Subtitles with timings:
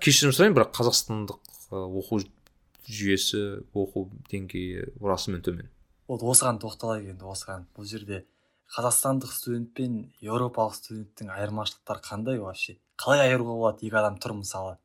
[0.00, 1.38] кешірім сұраймын бірақ қазақстандық
[1.70, 2.20] оқу
[2.90, 3.40] жүйесі
[3.76, 5.68] оқу деңгейі расымен төмен.
[6.10, 8.24] Вот осыған тоқталайық енді осыған бұл жерде
[8.74, 12.78] қазақстандық студент пен еуропалық студенттің айырмашылықтары қандай вообще?
[13.00, 14.78] Қалай айыруға болады екі адам тұр мысалы?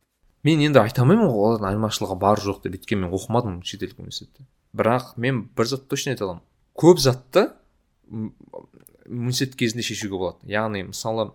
[0.45, 4.45] Мен енді айта алмаймын ғой олардың айырмашылығы бар жоқ деп өйткені мен оқымадым шетелдік университетте.
[4.75, 6.43] Бірақ мен бір затты точно айта аламын.
[6.77, 7.47] Көп затты
[8.09, 10.37] университет кезінде шешуге болады.
[10.45, 11.31] Яғни мысалы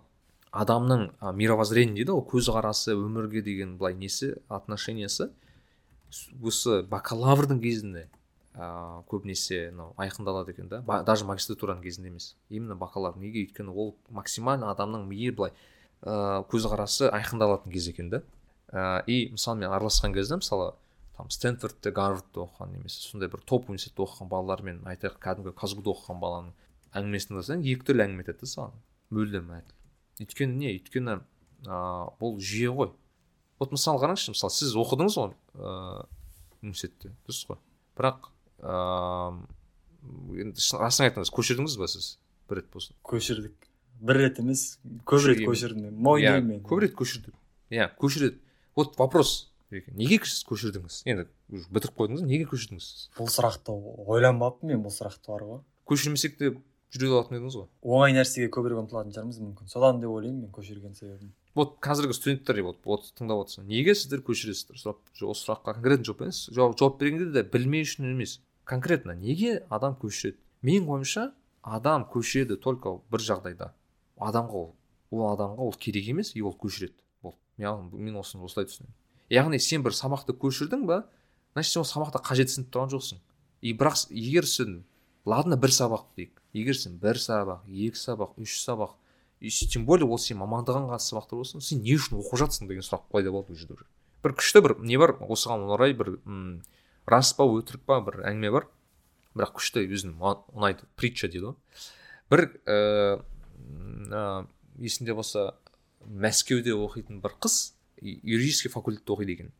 [0.52, 5.30] адамның а, мировоззрение дейді ғой көзқарасы өмірге деген былай несі отношениясы
[6.10, 8.08] с- осы бакалаврдың кезінде
[8.54, 12.34] ыыы көбінесе мынау айқындалады екен да даже магистратураның кезінде емес.
[12.48, 13.46] Именно бакалавр неге?
[13.46, 15.52] Өйткені ол максимально адамның миы былай
[16.02, 18.22] ыыы көзқарасы айқындалатын кез екен да.
[18.72, 20.74] Ыыы и мысалы мен араласқан кезде мысалы
[21.16, 26.18] там стэнфордте гарвардта оқыған немесе сондай бір топ университетте оқыған балалармен айтайық кәдімгі казгуда оқыған
[26.18, 26.52] баланың
[26.96, 28.72] әңгімесін тыңдасаң екі түрлі әңгіме айтады да саған.
[29.10, 29.50] Мүлдем
[30.20, 31.18] өйткені не өйткені
[31.66, 32.92] ыыы бұл жүйе ғой.
[33.60, 36.06] Вот мысалы қараңызшы мысалы сіз оқыдыңыз ғой ыыы
[36.62, 37.58] университетте дұрыс қой.
[37.98, 42.14] Бірақ ыыы енді расын айтыңыз көшірдіңіз ба сіз
[42.48, 42.96] бір рет болсын?
[43.04, 43.68] Көшірдік.
[44.00, 45.98] Бір рет емес көп рет көшірдім мен.
[46.00, 47.36] Мойындаймын мен көп рет көшірдік.
[47.70, 48.40] Иә көшіреді.
[48.76, 49.50] Вот вопрос.
[49.70, 51.02] Неге сіз көшірдіңіз?
[51.06, 51.28] Енді
[51.70, 53.04] бітіріп қойдыңыз неге көшірдіңіз сіз?
[53.14, 53.70] Бұл сұрақты
[54.08, 55.60] ойланбаппын мен бұл сұрақты бар ғой.
[55.86, 56.50] Көшірмесек те
[56.90, 57.66] жүре алатын едіңіз ғой.
[57.82, 59.70] Оңай нәрсеге көбірек ұмтылатын шығармыз мүмкін.
[59.70, 61.32] Содан деп ойлаймын мен көшірген себебім.
[61.54, 63.66] Вот қазіргі студенттер вот, вот тыңдап отырсың.
[63.66, 64.78] Неге сіздер көшіресіздер?
[64.78, 68.38] Сұрап осы сұраққа конкретно жауап беріңіз жауап, жауап бергенде де білмеу үшін емес.
[68.64, 70.38] Конкретно неге адам көшіреді?
[70.62, 71.30] Менің ойымша
[71.62, 73.72] адам көшіреді только бір жағдайда.
[74.18, 74.74] Адамға ол
[75.10, 76.94] ол адамға ол керек емес и ол көшіреді.
[77.22, 78.94] Болды мен, осыны осылай түсінемін.
[79.30, 81.04] Яғни сен бір сабақты көшірдің ба
[81.52, 83.18] значит сен ол сабақта қажетсініп тұрған жоқсың.
[83.62, 84.84] И бірақ егер сен
[85.26, 86.39] ладно бір сабақ дейік.
[86.52, 88.96] Егер сен бір сабақ екі сабақ үш сабақ
[89.40, 92.84] и тем более ол сен мамандығыңа қатысты сабақтар болсын сен не үшін оқып жатсың деген
[92.84, 93.66] сұрақ пайда болады ол уже
[94.22, 96.60] бір күшті бір не бар осыған орай бір м
[97.10, 98.66] рас па өтірік па бір әңгіме бар.
[99.34, 101.56] Бірақ күшті өзім маған ұнайды притча дейді ғой.
[102.30, 104.22] Бір ііі
[104.86, 105.52] есінде болса
[106.06, 109.52] мәскеуде оқитын бір қыз юридический факультетте оқиды екен.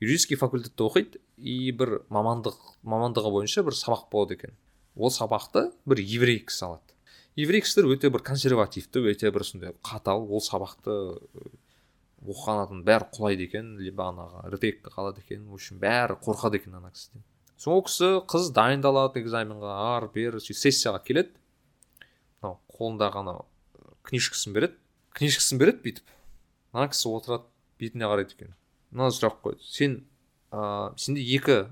[0.00, 4.56] Юридический факультетте оқиды и бір мамандық мамандығы бойынша бір сабақ болады екен.
[4.96, 6.94] Ол сабақты бір еврей кісі алады.
[7.36, 10.96] Еврей кісілер өте бір консервативті өте бір сондай қатал ол сабақты
[12.22, 16.76] оқыған адам бәрі құлайды екен либо анағы ретекке қалады екен в общем бәрі қорқады екен
[16.78, 17.24] ана кісіден.
[17.56, 21.32] Сол кісі қыз дайындалады экзаменға ары бері сөйтіп сессияға келеді.
[22.42, 23.44] Мынау қолындағы анау
[24.06, 24.76] книжкасын береді.
[25.16, 26.16] Книжкасын береді бүйтіп.
[26.72, 27.48] Ана кісі отырады
[27.80, 28.54] бетіне қарайды екен.
[28.90, 30.02] Мына сұрақ қойды сен
[30.52, 31.62] ыыы сенде екі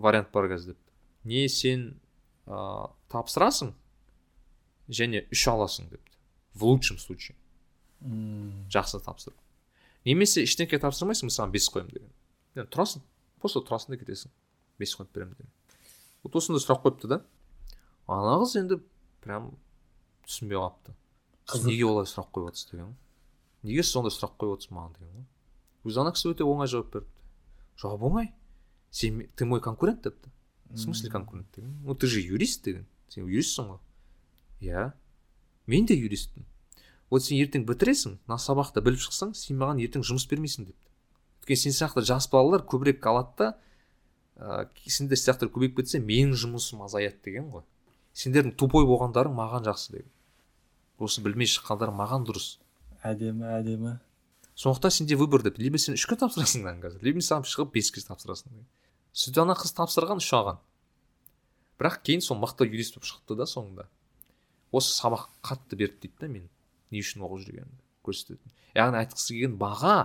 [0.00, 2.00] вариант бар қазір депті не сен
[2.50, 3.72] ыыы тапсырасың
[4.90, 6.18] және үш аласың депті.
[6.54, 7.36] В лучшем случае.
[8.00, 9.34] Ммм, жақсы тапсыр.
[10.04, 12.12] Немесе ештеңке тапсырмайсың мен саған бес қоямын деген.
[12.56, 13.04] Енді тұрасың.
[13.40, 14.32] Просто тұрасың да кетесің.
[14.80, 15.52] Бес қойып беремін деген.
[16.24, 17.20] Вот осындай сұрақ қойыпты да.
[18.08, 18.80] Ана қыз енді
[19.22, 19.52] прям
[20.26, 20.96] түсінбей қалыпты.
[21.52, 22.98] Сіз неге олай сұрақ қойып отырсыз деген ғой.
[23.68, 25.26] Неге сіз ондай сұрақ қойып отырсыз маған деген ғой.
[25.86, 27.24] Өзі ана кісі өте оңай жауап беріпті.
[27.80, 28.32] Жауап оңай?
[28.90, 30.02] Сен ты мой конкурент?
[30.02, 30.32] депті.
[30.70, 31.48] В смысле конкурент?
[31.54, 33.78] Деген ну ты же юрист деген сен юристсің ғой
[34.60, 34.92] иә
[35.66, 36.46] мен де юристпін
[37.10, 40.86] вот сен ертең бітіресің мына сабақты біліп шықсаң сен маған ертең жұмыс бермейсің депті.
[41.42, 43.48] Өйткені сен сияқты жас балалар көбірек алады да
[44.38, 47.66] ыыы сендер сияқтылар көбейіп кетсе менің жұмысым азаяды деген ғой.
[48.14, 50.12] Сендердің тупой болғандарың маған жақсы деген
[51.00, 52.58] осы білмей шыққандар маған дұрыс.
[53.02, 53.96] Әдемі әдемі.
[54.54, 58.52] Сондықтан сенде выбор деп либо сен үшке тапсырасың қазір либо сен шығып беске тапсырасың.
[58.52, 58.66] деген
[59.12, 60.60] сөйтіп ана қыз тапсырған үш алған
[61.80, 63.86] бірақ кейін сол мықты юрист болып шықты да соңында.
[64.70, 66.48] Осы сабақ қатты берді дейді да мен
[66.92, 68.52] не үшін оқып жүргенімді көрсететін.
[68.76, 69.96] Яғни айтқысы келген баға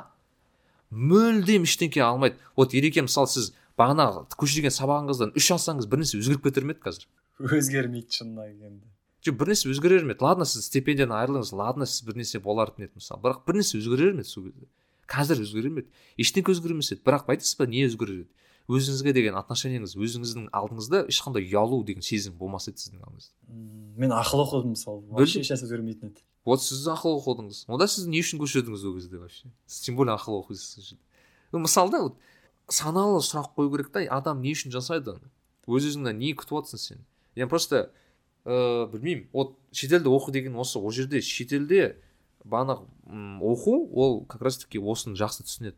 [0.90, 2.40] мүлдем ештеңке алмайды.
[2.56, 6.86] Вот ереке мысалы сіз бағана көшірген сабағыңыздан үш алсаңыз бір нәрсе өзгеріп кетер ме еді
[6.88, 7.08] қазір?
[7.44, 8.88] Өзгермейді шынына келгенде
[9.26, 10.24] жоқ бір нәрсе өзгерер ме еді?
[10.24, 13.22] Ладно сіз стипендиядан айырылдыңыз ладно сіз бір нәрсе болатын еді мысалы.
[13.26, 14.70] Бірақ бір нәрсе өзгерер ме еді сол кезде?
[15.12, 15.90] Қазір өзгерер ме еді?
[16.22, 17.02] Ештеңе өзгермес еді.
[17.06, 18.30] Бірақ айтасыз ба не өзгерер еді?
[18.66, 23.34] Өзіңізге деген отношениеңіз өзіңіздің алдыңызда ешқандай ұялу деген сезім болмас еді сіздің алдыңызда?
[24.02, 25.04] Мен ақыл оқыдым мысалы.
[25.12, 26.24] Вообще ешнәрсе өзгермейтін еді.
[26.46, 27.66] Вот сіз ақыл оқыдыңыз.
[27.70, 29.52] Онда сіз не үшін көшірдіңіз ол кезде вообще?
[29.68, 31.04] Сіз тем более ақыл оқисыз сол жерде.
[31.52, 32.18] Ну, мысалы да вот
[32.68, 35.30] саналы сұрақ қою керек та адам не үшін жасайды оны?
[35.70, 37.06] Өз өзіңнен не күтіп отырсың сен?
[37.36, 37.92] Я просто
[38.46, 41.98] ыыы білмеймін вот шетелде оқу деген осы ол жерде шетелде
[42.46, 42.86] бағанағы
[43.42, 45.78] оқу ол как раз таки осыны жақсы түсінеді.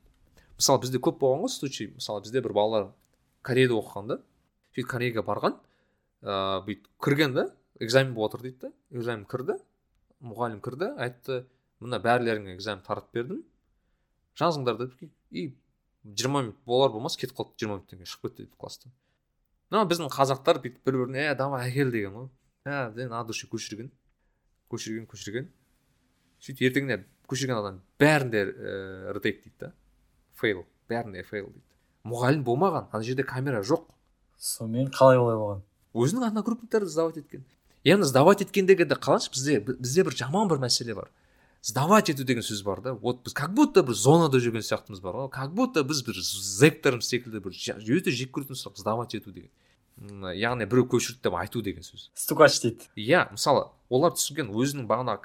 [0.57, 1.91] Мысалы бізде көп болған ғой случай.
[1.93, 2.89] Мысалы бізде бір балалар
[3.45, 4.17] кореяда оқыған да.
[4.73, 5.57] Сөйтіп кореяға барған
[6.21, 7.47] ыыы бүйтіп кірген да
[7.79, 8.71] экзамен болып жатыр дейді да.
[8.91, 9.57] Экзамен кірді
[10.21, 11.43] мұғалім кірді айтты
[11.79, 13.43] мына бәрілеріңе экзамен таратып бердім.
[14.37, 15.53] Жазыңдар деді и
[16.03, 18.93] жиырма минут болар болмас кетіп қалды жиырма минуттан кейін шығып кетті дейді класстан.
[19.69, 22.29] Мына біздің қазақтар бүйтіп бір біріне ә давай әкел деген ғой.
[22.65, 22.89] Ә
[23.19, 23.91] от души көшірген
[24.71, 25.49] көшірген көшірген
[26.43, 26.97] сөйтіп ертеңіне
[27.29, 29.71] көшірген адам бәрінде ііі ретейк дейді да.
[30.37, 31.65] Фейл бәрінде фейл дейді.
[32.07, 33.83] Мұғалім болмаған ана жерде камера жоқ.
[34.37, 35.63] Сонымен қалай олай болған?
[35.97, 37.45] Өзінің одногрупниктарды сдавать еткен.
[37.87, 41.09] Яғни сдавать еткендегі де қалаңызшы бізде бізде бір жаман бір мәселе бар.
[41.61, 42.93] Сдавать ету деген сөз бар да.
[42.93, 45.29] Вот біз как будто бір зонада жүрген сияқтымыз бар ғой.
[45.31, 47.57] Как будто біз бір зекторымыз секілді бір
[47.97, 49.49] өте жек көретін сұрақ сдавать ету деген.
[50.37, 52.11] Яғни біреу көшірді деп айту деген сөз.
[52.13, 52.85] Стукач дейді.
[52.95, 55.17] Иә мысалы олар түсінген өзінің бағана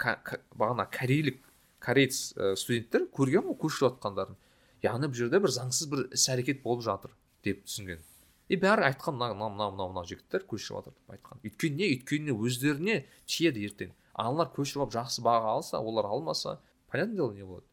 [0.57, 1.43] бағана корейлік
[1.83, 4.39] кореец ә, студенттер көрген ғой көшіріп жатқандарын.
[4.83, 7.13] Яғни бұл жерде бір заңсыз бір іс әрекет болып жатыр
[7.45, 8.03] деп түсінген.
[8.49, 11.43] И бәрі айтқан мына мына мына мына мына жігіттер көшіріп жатыр деп айтқан.
[11.47, 12.97] Өйткені не өйткені өздеріне
[13.27, 13.93] тиеді ертең.
[14.13, 17.65] Аналар көшіріп алып жақсы баға алса олар алмаса понятное дело не болады.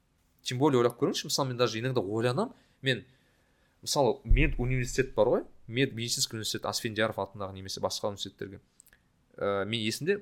[0.44, 3.04] Тем более ойлап көріңізші мысалы мен даже иногда ойланамын мен
[3.82, 8.62] мысалы мед университет бар ғой мед медицинский университет асфендияров атындағы немесе басқа университеттерге.
[9.36, 10.22] Ә, мен есімде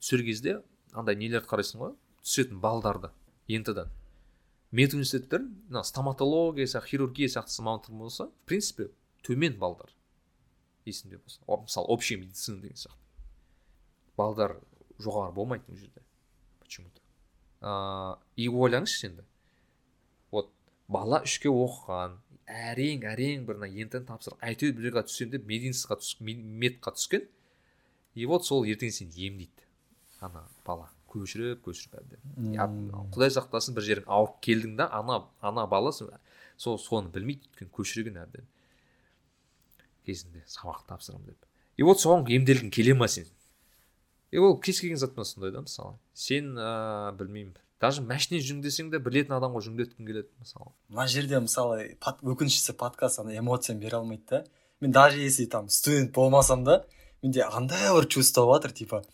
[0.00, 0.58] түсер кезде
[0.92, 1.94] андай нелерді қарайсың ғой
[2.24, 3.12] түсетін балдарды
[3.48, 3.92] дан
[4.70, 8.90] мед университеттер мына стоматология сияқты хирургия сияқты мамандықтар болса в принципе
[9.22, 9.90] төмен балдар
[10.84, 11.40] есімде болса.
[11.46, 12.98] Мысалы общая медицина деген сияқты.
[14.16, 14.60] Балдар
[14.98, 16.02] жоғары болмайды ол жерде.
[16.60, 17.00] Почему то
[18.36, 19.24] и ойлаңызшы енді
[20.30, 20.50] вот
[20.92, 25.98] бала үшке оқыған әрең әрең бір мына ент тапсырып әйтеуір бір жаққа түсемін деп медицинскаға
[26.02, 27.24] түс медқа түскен
[28.14, 29.66] и вот сол ертең сені емдейді
[30.20, 30.90] ана бала.
[31.16, 37.10] Көшіріп көшіріп әбден құдай сақтасын бір жерің ауырып келдің да ана ана бала сол соны
[37.12, 38.46] білмейді өйткені көшірген әбден
[40.06, 41.46] кезінде сабақ тапсырамын деп.
[41.76, 43.26] И вот соған емделгің келе ма сен?
[44.30, 45.96] И ол кез келген затпен сондай да мысалы.
[46.14, 50.72] Сен ыыы білмеймін даже машина жүргің десең де білетін адамға жөндеткің келеді мысалы.
[50.88, 54.44] Мына жерде мысалы өкініштісі подкаст ана эмоцияны бере алмайды да.
[54.80, 56.84] Мен даже если там студент болмасам да
[57.22, 59.04] менде андай бір чувство жатыр типа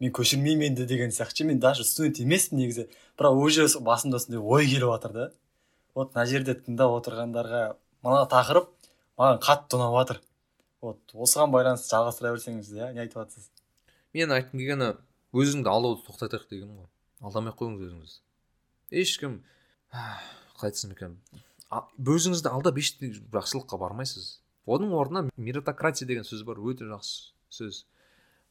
[0.00, 2.88] мен көшірмеймін енді деген сияқты мен даже студент емеспін негізі.
[3.18, 5.32] Бірақ уже басымда сондай ой келіп жатыр да.
[5.94, 7.64] Вот мына жерде тыңдап отырғандарға
[8.02, 8.70] мына тақырып
[9.18, 10.20] маған қатты ұнап жатыр
[10.82, 13.50] вот осыған байланысты жалғастыра берсеңіз иә не айтып жатсыз
[14.14, 14.88] мен айтқым келгені
[15.34, 16.88] өзіңді алдауды тоқтатайық дегенім ғой.
[17.24, 18.20] Алдамай ақ қойыңыз өзіңізді.
[19.00, 19.38] Ешкім
[19.94, 21.16] қалай айтсам екен
[21.98, 24.40] өзіңізді алдап ештеңе жақсылыққа бармайсыз.
[24.66, 26.60] Оның орнына меритократия деген сөз бар.
[26.62, 27.84] Өте жақсы сөз.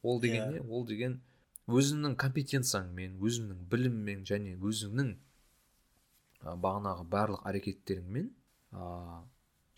[0.02, 0.60] Ол деген не?
[0.68, 1.20] Ол деген
[1.70, 5.14] өзіңнің компетенцияңмен өзіңнің біліммен және өзіңнің
[6.44, 8.28] бағанағы барлық әрекеттеріңмен
[8.74, 9.22] ыыы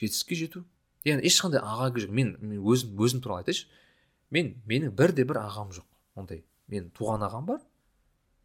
[0.00, 0.64] жетістікке жету.
[1.06, 3.68] Яғни ешқандай аға жоқ мен, мен өзім өзім туралы айтайыншы.
[4.34, 5.86] Мен менің бірде бір ағам жоқ
[6.18, 6.42] ондай.
[6.66, 7.62] Мен туған ағам бар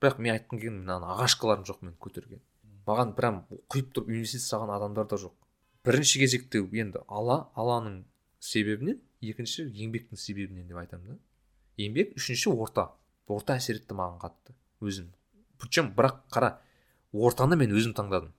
[0.01, 2.41] бірақ мен айтқым келгені мына ағашкаларым жоқ мен көтерген.
[2.87, 5.33] Маған прям құйып тұрып инвестиция салған адамдар да жоқ.
[5.85, 8.03] Бірінші кезекте енді алла алланың
[8.39, 11.17] себебінен екінші еңбектің себебінен деп айтамын да.
[11.77, 12.91] Еңбек үшінші орта.
[13.27, 15.11] Орта әсер етті маған қатты өзім.
[15.61, 16.55] Причем бірақ қара
[17.13, 18.33] ортаны мен өзім таңдадым.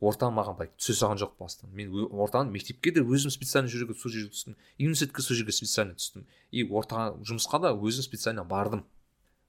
[0.00, 1.70] Орта маған былай түсе салған жоқ бастан.
[1.72, 4.56] Мен ортаны мектепке де өзім специально жерге сол жерге түстім.
[4.78, 6.26] Университетке сол жерге специально түстім.
[6.50, 8.84] И орта жұмысқа да өзім специально бардым.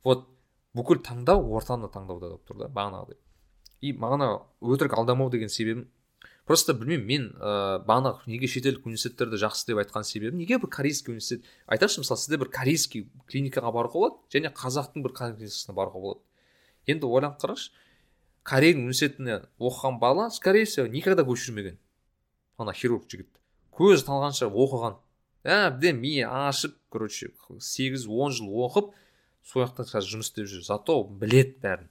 [0.04, 0.27] Вот
[0.75, 3.18] бүкіл таңдау ортаны таңдауда болып тұр да бағанағыдай.
[3.81, 4.25] И маған
[4.62, 5.89] өтірік алдамау деген себебім
[6.46, 11.12] просто білмеймін мен ыыы бағанағы неге шетелдік университеттерді жақсы деп айтқан себебім неге бір корейский
[11.14, 16.22] университет айтайықшы мысалы сізде бір корейский клиникаға баруға болады және қазақтың бір клиникасына баруға болады.
[16.86, 17.74] Енді ойланып қараңызшы
[18.46, 21.80] корей университетіне оқыған бала скорее всего никогда көшірмеген
[22.58, 23.32] ана хирург жігіт.
[23.74, 25.00] Көзі талғанша оқыған.
[25.44, 28.94] Әбден миы ашып короче сегіз он жыл оқып
[29.44, 30.64] сол жақта қазір жұмыс істеп жүр.
[30.64, 31.90] Зато білет бәрін.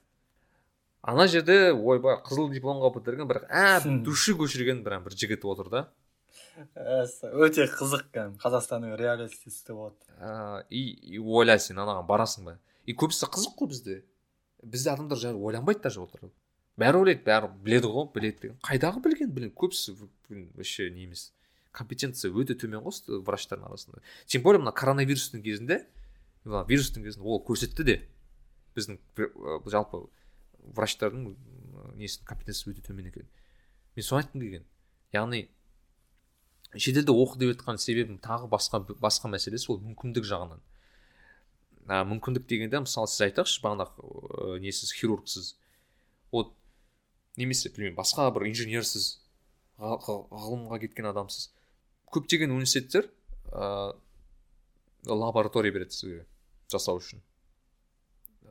[1.05, 5.83] Ана жерде ойбай қызыл дипломға бітірген бірақ әбден души көшірген бір бір жігіт отыр да.
[6.57, 10.65] Өте қызық кәдімгі қазақстанның реалистісі болады.
[10.71, 12.59] И ойла сен анаған барасың ба?
[12.87, 14.01] И көбісі қызық қой бізде.
[14.63, 16.33] Бізде адамдар жайлы ойланбайды даже отырып
[16.81, 18.57] бәрі ойлайды бәрі біледі ғой біледі деген.
[18.67, 19.95] Қайдағы білген білген көбісі
[20.57, 21.33] вообще не емес.
[21.73, 24.03] Компетенция өте төмен ғой врачтардың арасында.
[24.27, 25.85] Тем более мына коронавирустың кезінде
[26.45, 27.97] вирустың кезінде ол көрсетті де.
[28.75, 28.99] Біздің
[29.71, 30.07] жалпы
[30.65, 31.35] врачтардың
[32.01, 33.29] несін компетенциясы өте төмен екенін
[33.97, 34.65] мен соны айтқым келген
[35.15, 35.43] яғни
[36.75, 40.63] шетелде оқы деп жатқан себебім тағы басқа басқа мәселесі ол мүмкіндік жағынан.
[41.87, 45.53] А мүмкіндік дегенде мысалы сіз айтайықшы бағанағы несіз хирургсіз
[46.33, 46.55] вот
[47.37, 49.21] немесе білмеймін басқа бір инженерсіз
[49.79, 51.53] ғылымға кеткен адамсыз.
[52.11, 53.11] Көптеген университеттер
[53.53, 53.95] ыыы
[55.05, 56.27] лаборатория береді сізге
[56.73, 57.23] жасау үшін.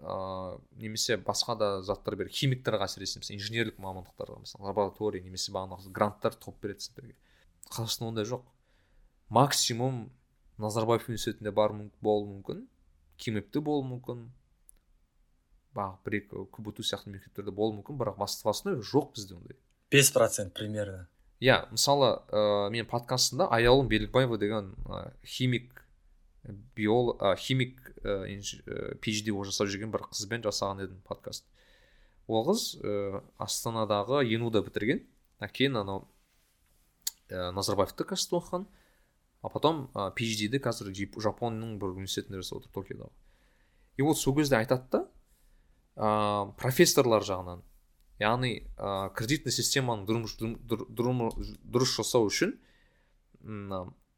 [0.02, 5.92] Ыыы немесе басқа да заттар береді химиктарға әсіресе мысалы инженерлік мамандықтарға мысалы лаборатория немесе бағанағы
[5.94, 7.16] гранттар тауып береді сіздерге.
[7.70, 8.44] Қазақстанда ондай жоқ.
[9.30, 10.12] Максимум
[10.58, 12.68] назарбаев университетінде бар болуы мүмкін
[13.18, 14.28] кимэпте болуы мүмкін.
[15.74, 19.58] Бағ бір екі кбту сияқты мектептерде болуы мүмкін бірақ в основе жоқ бізде ондай.
[19.92, 21.08] Бес процент примерно.
[21.42, 25.83] Иә мысалы ә, мен подкастында аяулым берікбаева деген ә, химик
[26.76, 28.24] биолог ә, химик ә,
[29.02, 31.46] phd жасап жүрген бір қызбен жасаған едім подкаст.
[32.28, 35.04] Ол қыз ә, астанадағы енуда бітірген.
[35.52, 36.08] Кейін анау
[37.30, 38.68] ә, назарбаевты кажется оқыған.
[39.44, 43.12] А потом ә, phd қазір жапонның бір университетінде жасап отыр токиодағы.
[43.98, 45.08] И вот сол кезде айтады да
[45.96, 47.64] ә, профессорлар жағынан
[48.20, 52.56] яғни ә, кредитный системаның дұрыс жасау үшін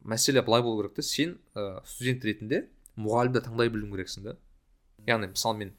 [0.06, 2.62] мәселе былай болу керек та сен ә, студент ретінде
[2.96, 4.38] мұғалімді таңдай білуің керексің да.
[5.10, 5.76] Яғни мысалы мен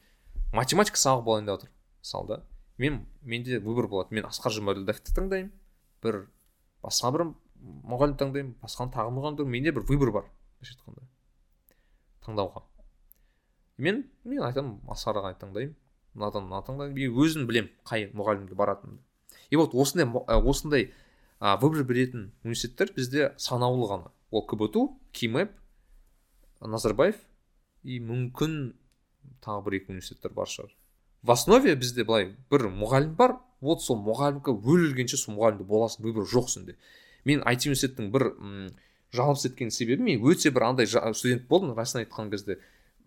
[0.53, 2.43] математика сабағы болайын деп жатыр мысалы да
[2.79, 4.15] мен менде выбор болады.
[4.15, 5.53] Мен асқар жұмаділдаевты таңдаймын.
[6.03, 6.27] Бір
[6.85, 7.25] басқа бір
[7.89, 8.55] мұғалім таңдаймын.
[8.63, 10.29] Басқа тағы мұғалім менде бір выбор бар
[10.61, 11.07] былайша айтқанда.
[12.27, 12.63] Таңдауға.
[13.79, 15.75] Мен мен айтамын асқарға таңдаймын.
[16.15, 17.01] Мынадан мына таңдаймын.
[17.01, 19.03] И өзім білемін қай мұғалімге баратынымды.
[19.51, 20.93] И вот осындай осындай
[21.39, 24.13] а, выбор беретін университеттер бізде санаулы ғана.
[24.31, 25.53] Ол кбту кимэп
[26.61, 27.17] назарбаев
[27.83, 28.75] и мүмкін
[29.45, 30.73] тағы бір екі университеттер бар шығар.
[31.23, 36.27] В основе бізде былай бір мұғалім бар вот сол мұғалімге өлгенше сол мұғалімде боласың выбор
[36.27, 36.77] жоқ сенде.
[37.25, 38.69] Мен айти университеттің бір м
[39.17, 42.59] еткен себебі мен өте бір андай студент болдым расын айтқан кезде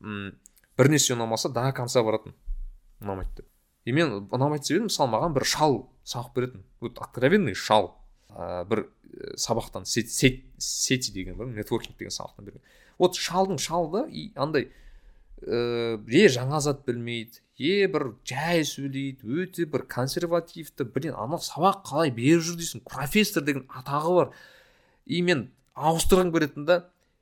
[0.01, 0.33] м
[0.77, 2.33] бір нәрсе ұнамаса до конца баратын
[3.01, 3.47] ұнамайды деп.
[3.85, 6.63] И мен ұнамайтын себебім мысалы маған бір шал сабақ беретін.
[6.79, 7.98] Вот откровенный шал.
[8.29, 12.61] Ә, бір ә, сабақтан сети деген бір нетворкинг деген сабақтан берген.
[12.99, 14.69] Вот шалдың шалды и андай
[15.41, 21.83] ә, е жаңа зат білмейді е бір жай сөйлейді өте бір консервативті блин анау сабақ
[21.89, 24.33] қалай беріп жүр дейсің профессор деген атағы бар.
[25.05, 26.81] И мен ауыстырғым келетін да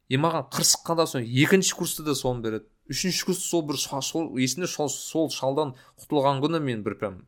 [0.10, 2.68] и маған қырсыққанда соң екінші курста да соны береді.
[2.90, 7.24] Үшінші курста сол бір сол есімде сол, сол шалдан құтылған күні мен бір прям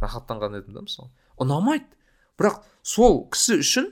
[0.00, 1.10] рахаттанған едім да мысалы.
[1.38, 1.86] Ұнамайды.
[2.40, 3.90] Бірақ сол кісі үшін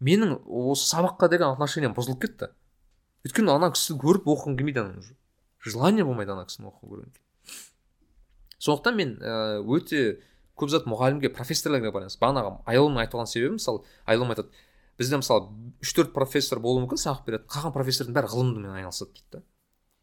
[0.00, 2.50] менің осы сабаққа деген отношением бұзылып кетті.
[3.26, 5.04] Өйткені ана кісіні көріп оқығым келмейді ана
[5.64, 7.22] желание болмайды ана кісіні оқып көргенге.
[8.58, 10.20] Сондықтан мен ә, өте
[10.56, 14.48] көп зат мұғалімге профессорларға байланысты бағанағы аяулымның айтып алған себебі мысалы аяулым айтады
[14.96, 15.50] бізде мысалы
[15.84, 17.48] үш төрт профессор болуы мүмкін сабақ береді.
[17.52, 19.42] Қалған профессордың бәрі ғылыммен айналысады дейді да.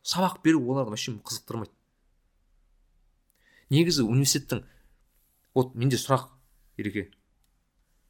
[0.05, 1.73] Сабақ беру оларды вообще қызықтырмайды.
[3.73, 4.61] Негізі университеттің
[5.55, 6.29] вот менде сұрақ
[6.77, 7.09] ереке.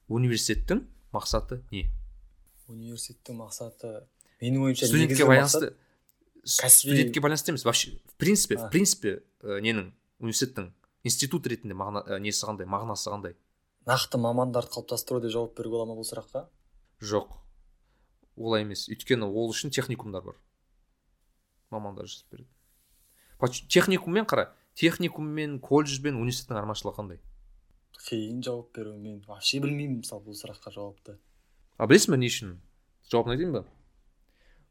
[0.07, 0.83] Университеттің
[1.13, 1.87] мақсаты не?
[2.67, 3.93] Университеттің мақсаты
[4.41, 5.73] менің ойымша студентке байланысты
[6.43, 10.71] студентке байланысты емес вообще в принципе в принципе ә, ненің университеттің
[11.03, 13.35] институт ретінде мағына ә, несі қандай мағынасы қандай?
[13.87, 16.45] Нақты мамандарды қалыптастыру деп жауап беруге бола ма бұл сұраққа?
[17.03, 17.33] Жоқ.
[18.39, 18.87] Олай емес.
[18.87, 20.37] Өйткені ол үшін техникумдар бар.
[21.69, 23.67] Мамандар жасап береді.
[23.67, 27.19] Техникуммен қара техникум мен колледж бен университеттің айырмашылығы қандай?
[27.99, 31.17] Қиын жауап беру мен вообще білмеймін мысалы бұл сұраққа жауапты
[31.77, 32.57] а білесің ба не үшін
[33.11, 33.63] жауабын айтайын ба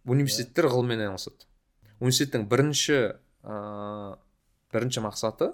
[0.05, 1.47] университеттер ғылыммен айналысады
[2.01, 2.99] университеттің бірінші
[3.43, 3.57] ә,
[4.75, 5.53] бірінші мақсаты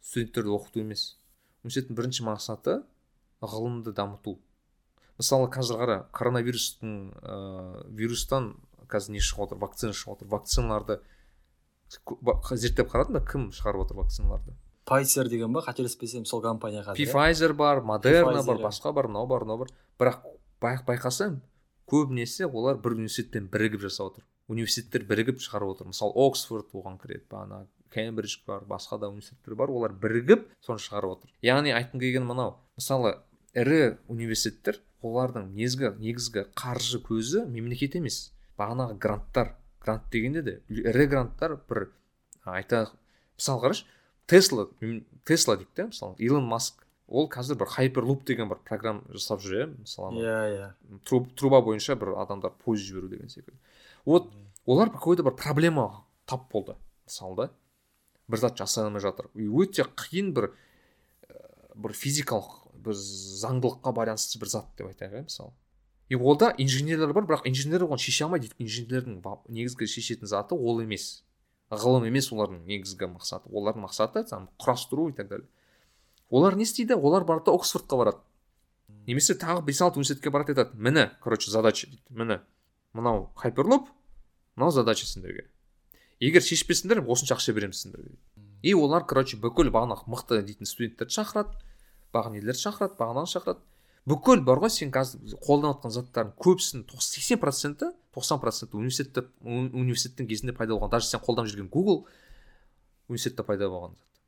[0.00, 1.06] студенттерді оқыту емес
[1.62, 2.80] университеттің бірінші мақсаты
[3.44, 4.38] ғылымды дамыту
[5.20, 7.36] мысалы қазір қара коронавирустың ә,
[7.88, 8.54] вирустан
[8.90, 11.00] қазір не шығып отыр вакцина шығып отыр вакциналарды
[12.56, 15.62] зерттеп қарадың ба кім шығарып отыр вакциналарды Pfizer деген ба?
[15.66, 19.68] қателеспесем сол компания қазір Pfizer бар модерна бар басқа бар мынау бар мынау бар.
[19.98, 20.22] Бірақ
[20.62, 21.40] байқасаң
[21.90, 24.24] көбінесе олар бір университетпен бірігіп жасап отыр.
[24.48, 25.90] Университеттер бірігіп шығарып отыр.
[25.90, 31.16] Мысалы оксфорд оған кіреді бағана кембридж бар басқа да университеттер бар олар бірігіп соны шығарып
[31.18, 31.30] отыр.
[31.42, 33.16] Яғни айтқым келгені мынау мысалы
[33.54, 38.30] ірі университеттер олардың негізгі негізгі қаржы көзі мемлекет емес.
[38.58, 39.56] Бағанағы гранттар.
[39.82, 41.90] Грант дегенде де ірі гранттар бір
[42.44, 42.88] айта
[43.38, 43.84] мысалы қарашы
[44.26, 44.68] тесла
[45.24, 49.60] тесла дейді да мысалы илон маск ол қазір бір хайперлуп деген бір программа жасап жүр
[49.60, 51.26] иә мысалы иә иә.
[51.36, 53.58] труба бойынша бір адамдар пойыз жіберу деген секілді.
[54.04, 54.32] Вот
[54.64, 56.74] олар какой то бір проблема тап болды
[57.06, 57.50] мысалы да.
[58.28, 59.30] Бір зат жасай алмай жатыр.
[59.34, 60.50] И өте қиын бір
[61.74, 65.52] бір физикалық бір заңдылыққа байланысты бір зат деп айтайық иә мысалы.
[66.08, 68.50] И олда инженерлер бар бірақ инженерлер оған шеше алмайды.
[68.58, 71.22] Инженерлердің негізгі шешетін заты ол емес.
[71.70, 75.48] Ғылым емес олардың негізгі мақсаты олардың мақсаты там құрастыру и так далее.
[76.30, 76.94] Олар не істейді?
[76.94, 78.18] Олар барады да оксфордқа барады.
[79.06, 80.76] Немесе тағы бес алты университетке барады айтады.
[80.76, 82.02] Міне короче задача дейді.
[82.10, 82.40] Міне
[82.92, 83.88] мынау хайперлуп
[84.56, 85.50] мынау задача сендерге.
[86.20, 88.16] Егер шешпесеңдер осынша ақша береміз сендерге
[88.62, 91.54] и олар короче бүкіл бағана мықты дейтін студенттерді шақырады
[92.14, 93.60] бағана нелерді шақырады бағананы шақырады.
[94.06, 99.70] Бүкіл бар ғой сен қазір қолданып жатқан заттардың көбісінің сексен проценті тоқсан проценті университетте уни-
[99.72, 102.04] университеттің кезінде пайда болған даже сен қолданып жүрген google
[103.08, 104.20] университетте пайда болған зат.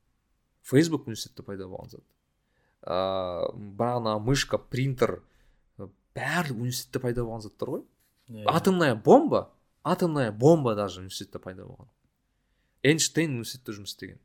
[0.63, 2.05] Фейсбук университетте пайда болған зат
[2.85, 5.23] ыыы бағана мышка принтер
[5.79, 7.83] бәрі университетте пайда болған заттар ғой.
[8.29, 8.45] Иә.
[8.47, 9.51] атомная бомба
[9.83, 11.89] атомная бомба даже университетте пайда болған
[12.83, 14.19] эйнштейн университетте жұмыс істеген.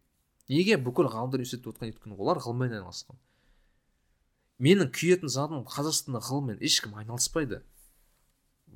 [0.50, 0.78] Неге?
[0.78, 3.18] Бүкіл ғалымдар университетте отырған өйткені олар ғылыммен айналысқан.
[4.60, 7.64] Менің күйетін затым қазақстанда ғылыммен ешкім айналыспайды.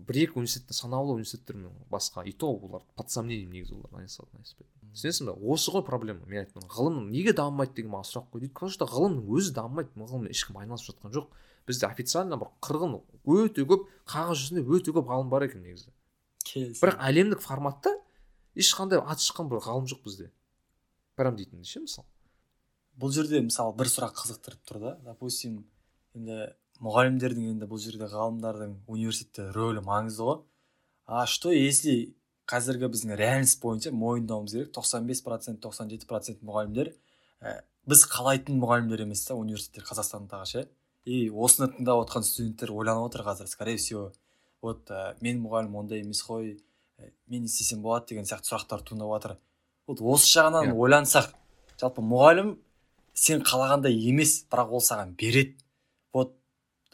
[0.08, 4.78] Бір екі университетте санаулы университеттермен басқа и то олар под сомнением негізі олар айналысады айналыспайды
[4.98, 6.26] түсінесің ба осы ғой проблема.
[6.26, 8.50] Мен айтып ғылым неге дамымайды деген маған сұрақ қойды.
[8.50, 9.94] Потому что ғылымның өзі дамымайды.
[9.96, 11.30] Ғылыммен ешкім айналысып жатқан жоқ.
[11.68, 15.92] Бізде официально бір қырғын өте көп қағаз жүзінде өте көп ғалым бар екен негізі.
[16.82, 17.94] Бірақ әлемдік форматта
[18.56, 20.32] ешқандай аты шыққан бір ғалым жоқ бізде.
[21.16, 22.08] Прям дейтін ше мысалы.
[22.98, 24.96] Бұл жерде мысалы бір сұрақ қызықтырып тұр да.
[25.04, 25.66] Допустим
[26.16, 30.42] енді мұғалімдердің енді бұл жерде ғалымдардың университетте рөлі маңызды ғой.
[31.08, 32.14] А что если
[32.48, 36.94] қазіргі біздің реальность бойынша мойындауымыз керек 95 процент тоқсан жеті процент мұғалімдер
[37.42, 40.68] ә, біз қалайтын мұғалімдер емес та университеттер қазақстандағы ше?
[41.08, 44.12] И осыны тыңдап отқан студенттер ойланып отыр қазір скорее всего
[44.62, 46.58] вот ә, мен мұғалім ондай емес қой
[47.00, 49.38] ә, мен не істесем болады деген сияқты сұрақтар туындап жатыр
[49.88, 50.76] вот осы жағынан Иә.
[50.76, 51.32] ойлансақ
[51.80, 52.58] жалпы мұғалім
[53.14, 55.56] сен қалағандай емес бірақ ол саған береді.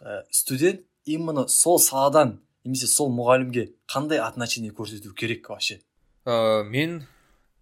[0.01, 5.81] Ә, студент именно сол саладан немесе сол мұғалімге қандай отношение көрсету керек вообще?
[6.25, 7.03] Ә, мен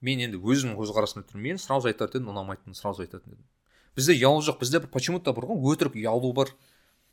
[0.02, 1.52] мен енді өзімнің көзқарасымды тұрмын.
[1.52, 3.48] Мен сразу айтатын едім ұнамайтынын сразу айтатын едім
[3.96, 6.52] бізде ұялу жоқ бізде бір почему то бар ғой өтірік ұялу бар.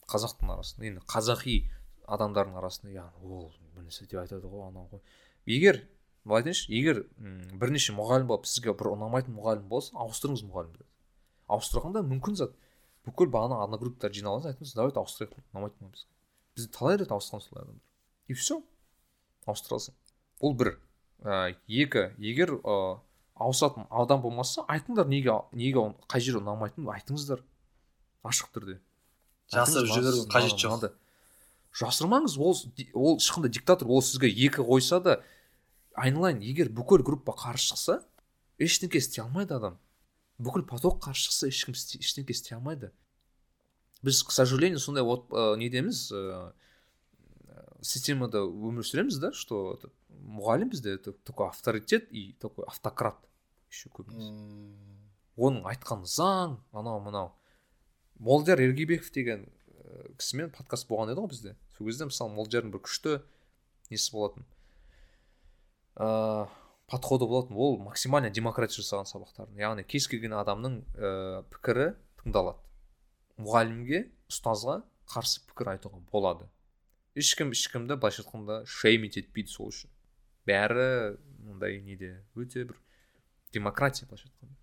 [0.08, 1.56] Қазақтың арасында енді қазақи
[2.08, 5.02] адамдардың арасында яғни ол бір нәрсе деп айтады ғой анау ғой.
[5.46, 5.82] Егер
[6.24, 7.02] былай айтайыншы егер
[7.58, 10.86] бірнеше мұғалім болып сізге бір ұнамайтын мұғалім болса ауыстырыңыз мұғалімді.
[11.48, 12.54] Ауыстырғанда мүмкін зат.
[13.08, 16.12] Бүкіл бағана одногрупптар жиналыңыз айтыңыз давайте ауыстырайық ұнамайды ма бізге
[16.58, 17.82] бізде талай рет ауысқан солай адамдар.
[18.28, 18.60] И все
[19.46, 19.94] ауыстыра алсың
[20.42, 20.72] бұл бір
[21.22, 23.00] ә, екі егер ә,
[23.38, 27.44] ауысатын адам болмаса айтыңдар неге неге қай жері ұнамайтынын айтыңыздар.
[28.26, 28.80] Ашық түрде.
[29.52, 30.96] Жасырып Айтыңыз, жіберу маған қажет маған жоқ
[31.78, 32.56] жасырмаңыз ол
[32.94, 35.20] ол ешқандай диктатор ол сізге екі қойса да
[35.94, 36.40] айналайын.
[36.42, 38.00] Егер бүкіл группа қарсы шықса
[38.58, 39.78] ештеңке істей алмайды адам.
[40.38, 42.90] Бүкіл поток қарсы шықса ешкім ештеңке істей алмайды.
[44.02, 46.52] Біз к сожалению сондай вот ә, недеміз ә,
[47.82, 53.18] системада өмір сүреміз да что это, мұғалім бізде это такой авторитет и такой автократ
[53.70, 54.32] еще көбінесе.
[55.38, 57.32] Оның айтқан заң анау мынау.
[58.18, 61.56] Молдияр ергебеков деген ә, кісімен подкаст болған еді ғой бізде.
[61.76, 63.18] Сол кезде мысалы молдиярдың бір күшті
[63.90, 64.46] несі болатын
[65.98, 66.48] ыыы
[66.88, 67.56] подходы болатын.
[67.56, 72.67] Ол максимально демократия жасаған сабақтарын яғни кез келген адамның ә, пікірі тыңдалады.
[73.38, 76.48] Мұғалімге ұстазға қарсы пікір айтуға болады.
[77.18, 79.90] Ешкім ешкімді былайша айтқанда шеймить етпейді сол үшін.
[80.48, 82.78] Бәрі мындай неде өте бір
[83.54, 84.58] демократия былайша айтқанда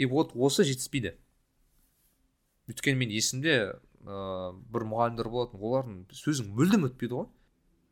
[0.00, 1.12] и вот осы жетіспейді.
[2.70, 3.56] Өйткені мен есімде
[4.00, 7.26] ыыы бір мұғалімдер болатын олардың сөзің мүлдем өтпейді ғой.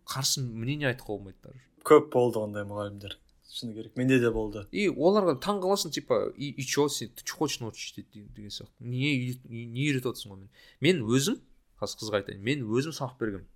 [0.08, 1.60] Қарсы мнение айтуға болмайды даже.
[1.84, 3.18] Көп болды ондай мұғалімдер.
[3.48, 3.96] Шыны керек.
[3.96, 4.66] Менде де болды.
[4.70, 8.72] И оларға таң қаласың типа и, и че сен ты че хочешь научить деген сияқты.
[8.80, 11.40] Не не үйретіп отырсың ғой мен мен өзім
[11.80, 13.46] қазір қызға айтайын мен өзім сабақ бергенмін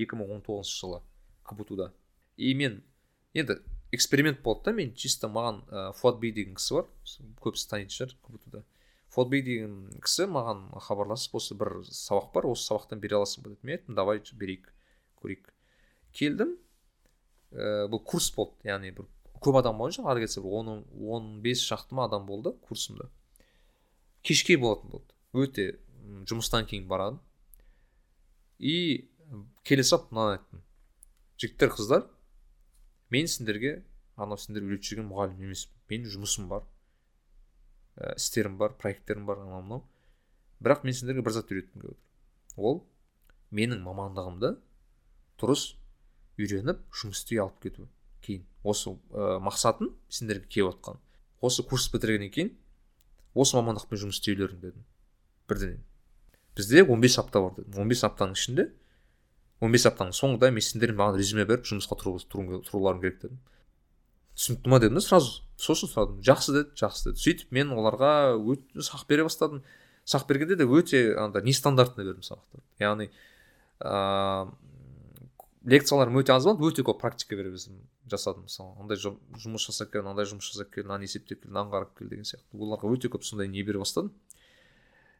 [0.00, 1.02] екі мың он тоғызыншы жылы
[1.44, 1.92] кбту да
[2.36, 2.82] и мен
[3.34, 3.60] енді
[3.92, 6.88] эксперимент болды да мен чисто маған ә, фуат бей деген кісі бар.
[7.42, 8.62] Көбісі танитын шығар кбту да
[9.12, 13.52] фуат бей деген кісі маған хабарласып осы бір сабақ бар осы сабақтан бере аласың ба
[13.52, 13.60] деді.
[13.62, 14.72] Мен айттым давай берейік
[15.22, 15.52] көрейік
[16.12, 16.56] келдім
[17.52, 19.06] ә, бұл курс болды яғни бір
[19.42, 20.84] көп адам болған жоқ ары кетсе бір он
[21.16, 23.10] он бес шақты ма адам болды курсымда.
[24.22, 25.12] Кешке болатын болды.
[25.32, 25.78] Өте
[26.26, 27.20] жұмыстан кейін барадым
[28.58, 29.08] и
[29.64, 30.62] келе салып мынаны айттым.
[31.36, 32.06] Жігіттер қыздар
[33.10, 33.84] мен сендерге
[34.16, 35.74] анау сендер үйретіп жүрген мұғалім емеспін.
[35.90, 36.64] Менің жұмысым бар
[37.96, 39.84] ә, істерім бар проекттерім бар анау мынау.
[40.60, 42.02] Бірақ мен сендерге бір зат үйреткім келіп отыр.
[42.56, 42.80] Ол
[43.52, 44.56] менің мамандығымды
[45.40, 45.74] дұрыс
[46.40, 47.88] үйреніп жұмыс істей алып кету.
[48.26, 50.98] Кейін осы ә, мақсатым сендерге келіп отқан.
[51.40, 52.52] Осы курс бітіргеннен кейін
[53.34, 54.84] осы мамандықпен жұмыс істеулерің дедім.
[55.48, 55.80] Бірден
[56.56, 57.72] бізде 15 апта бар дедім.
[57.76, 58.68] 15 аптаның ішінде
[59.60, 63.38] 15 аптаның соңында мен сендер маған резюме беріп жұмысқа тұру- тұру- тұруларың керек дедім.
[64.36, 66.20] Түсінікті ма дедім да сразу сосын сұрадым.
[66.24, 67.22] Жақсы деді жақсы деді.
[67.22, 69.62] Сөйтіп мен оларға өте сабақ бере бастадым.
[70.04, 73.10] Сабақ бергенде де өте андай нестандартный бердім сабақтарды яғни
[73.80, 74.52] ыыы
[75.64, 77.80] лекцияларым өте аз болды өте көп практика бере бердім.
[78.10, 81.70] Жасадым мысалы андай жұм- жұмыс жасап кел андай жұмыс жасап кел мынаны есептеп кел мынаны
[81.70, 82.46] қарап кел деген сияқты.
[82.54, 84.12] Оларға өте көп сондай не бере бастадым.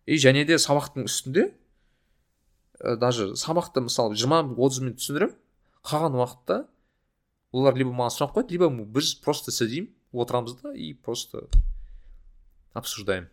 [0.07, 1.55] И және де сабақтың үстінде
[2.81, 5.35] ә, даже сабақты мысалы жиырма отыз минут түсіндіремін
[5.83, 6.67] қалған уақытта
[7.53, 11.49] олар либо маған сұрақ қояды либо біз просто сидим отырамыз да и просто
[12.73, 13.29] обсуждаем.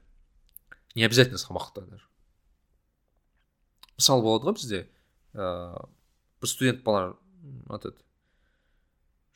[0.95, 2.07] Не обязательно сабақта даже.
[3.97, 4.89] Мысалы болады ғой бізде
[5.33, 5.89] ыыы
[6.41, 7.17] бір студент бала
[7.69, 8.03] этот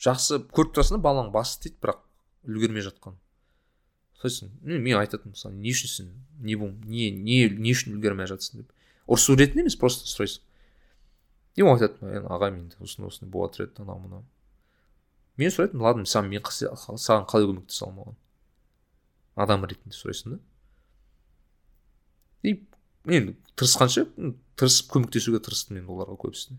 [0.03, 2.03] жақсы көріп тұрасың да баланың басы істейді бірақ
[2.47, 3.17] үлгермей жатқан.
[4.21, 8.29] Сосын мен мен айтатынмын мысалы не үшін сен не бол не не не үшін үлгермей
[8.29, 8.73] жатсың деп.
[9.07, 10.43] Ұрысу ретінде емес просто сұрайсың
[11.57, 14.25] и ол айтады енді аға менде осындай осындай болып жатыр еді анау мынау
[15.41, 18.17] мен сұрайтынмын ладно саған мен саған қалай көмектесе аламын оған?
[19.37, 20.39] Адам ретінде сұрайсың да.
[22.43, 22.53] И
[23.05, 24.05] мен тырысқанша
[24.57, 26.57] тырысып көмектесуге тырыстым мен оларға көбісіне.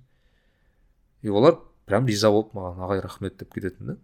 [1.22, 3.96] И олар прям риза болып маған ағай рахмет деп кететін да.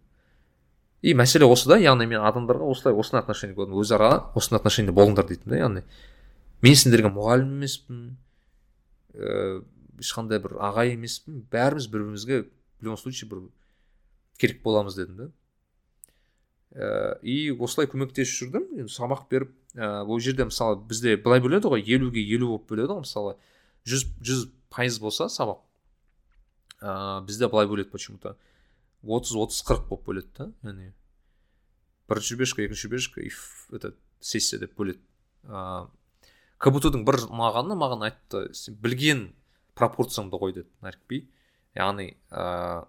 [1.03, 5.29] И мәселе осы да яғни мен адамдарға осылай осындай отношение көрдім өзара осындай отношение болыңдар
[5.29, 5.85] дейтін да яғни
[6.65, 8.05] мен сендерге мұғалім емеспін
[9.15, 9.63] ііі
[10.01, 11.45] ешқандай бір ағай емеспін.
[11.53, 13.43] Бәріміз бір бірімізге в любом случае бір
[14.41, 15.29] керек боламыз дедім да.
[17.23, 18.67] Ііі и осылай көмектесіп жүрдім.
[18.81, 22.97] Енді сабақ беріп ііі ол жерде мысалы бізде былай бөледі ғой елуге елу болып бөледі
[22.97, 23.05] ғой.
[23.05, 23.37] Мысалы
[23.87, 25.63] жүз жүз пайыз болса сабақ.
[26.85, 28.37] Ыыы бізде былай бөледі почему то
[29.03, 30.93] отыз отыз қырық болып бөледі да яғни.
[32.09, 33.31] Бірінші бешка екінші бешка и
[33.73, 35.01] этот сессия деп бөледі.
[35.49, 35.89] Ыыы
[36.61, 39.31] кбту дің бір ұнағаны маған айтты сен білген
[39.75, 41.25] пропорцияңды қой деді нарикби
[41.75, 42.85] яғни ыыы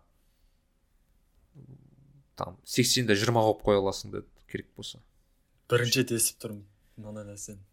[2.36, 5.00] там сексенде жиырма қойып қоя аласың деді керек болса.
[5.72, 6.66] Бірінші рет естіп тұрмын
[7.00, 7.64] мынандай нәрсені.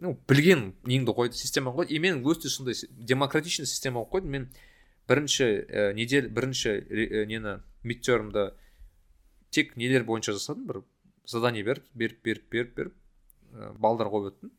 [0.00, 4.30] Ну білген неңді қойды система қойды и мен өте сондай демократичный система қойдым.
[4.30, 4.50] Мен
[5.10, 8.52] бірінші ә, неделя бірінші ре- ә, нені мидтермді
[9.50, 10.82] тек нелер бойынша жасадым бір
[11.26, 12.94] задание беріп беріп беріп беріп беріп
[13.54, 14.52] ә, балдар қойып өттім.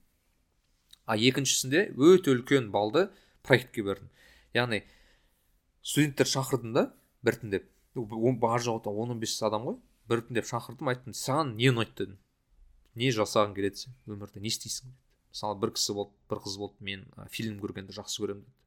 [1.08, 3.08] А екіншісінде өте үлкен балды
[3.44, 4.10] проектке бердім.
[4.54, 4.84] Яғни
[5.82, 6.88] студенттер шақырдым да
[7.24, 7.70] біртіндеп.
[7.96, 9.80] Бар жоғы он он бес адам ғой.
[10.08, 12.20] Біртіндеп шақырдым айттым саған не ұнайды дедім.
[12.96, 14.92] Не жасағың келеді сен өмірде не істейсің
[15.32, 18.61] мысалы бір кісі болды бір қыз болды мен фильм көргенді жақсы көремін деді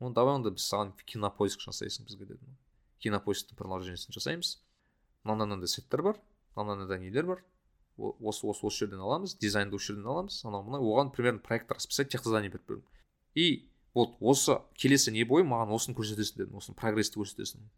[0.00, 2.56] оны давай онда біз саған кинопоиск жасайсың бізге дедім
[3.04, 4.56] кинопоисктің приложениесін жасаймыз
[5.24, 6.20] мынандай мынандай сайттар бар
[6.56, 7.44] мынандай мынандай нелер бар
[7.96, 12.10] осы осы осы жерден аламыз дизайнды осы жерден аламыз анау мынау оған примерно проект расписать
[12.10, 12.86] тех задание беріп бердім
[13.34, 17.68] и вот осы келесі не бойы маған осыны көрсетесің дедім осыны прогрессті көрсетесің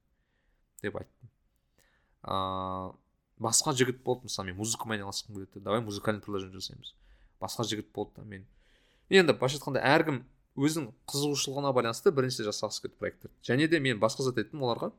[0.82, 1.32] деп айттым
[2.24, 2.94] ыыы
[3.36, 6.94] басқа жігіт болды мысалы мен музыкамен айналысқым келеді давай музыкальный приложение жасаймыз
[7.40, 8.46] басқа жігіт болды да мен
[9.10, 10.22] енді былайша айтқанда әркім
[10.56, 14.90] өзінің қызығушылығына байланысты бірінші жасағысы келеді проекттерді және де мен басқа зат айттым оларға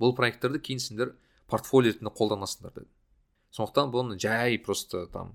[0.00, 1.14] бұл проекттерді кейін сендер
[1.48, 2.90] портфолио ретінде қолданасыңдар дедім.
[3.54, 5.34] Сондықтан бұны жай просто там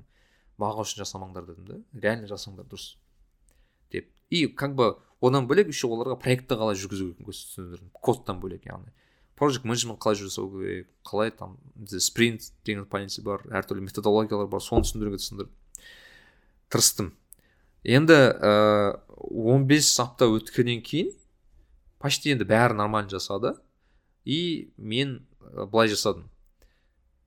[0.60, 2.98] баға үшін жасамаңдар дедім да реально жасаңдар дұрыс.
[3.92, 4.10] Деп.
[4.30, 7.92] И как бы одан бөлек еще оларға проектті қалай жүргізу керектігін түсіндірдім.
[7.94, 8.92] Кодтан бөлек яғни.
[9.40, 11.58] Project менеджмент қалай жасау керек қалай там
[11.88, 15.48] спринт деген понятие бар әртүрлі методологиялар бар соны түсіндіруге
[16.70, 17.14] тырыстым.
[17.84, 21.12] Енді ыыы он бес апта өткеннен кейін
[22.00, 23.58] почти енді бәрі нормально жасады.
[24.24, 26.30] И мен ы, былай жасадым.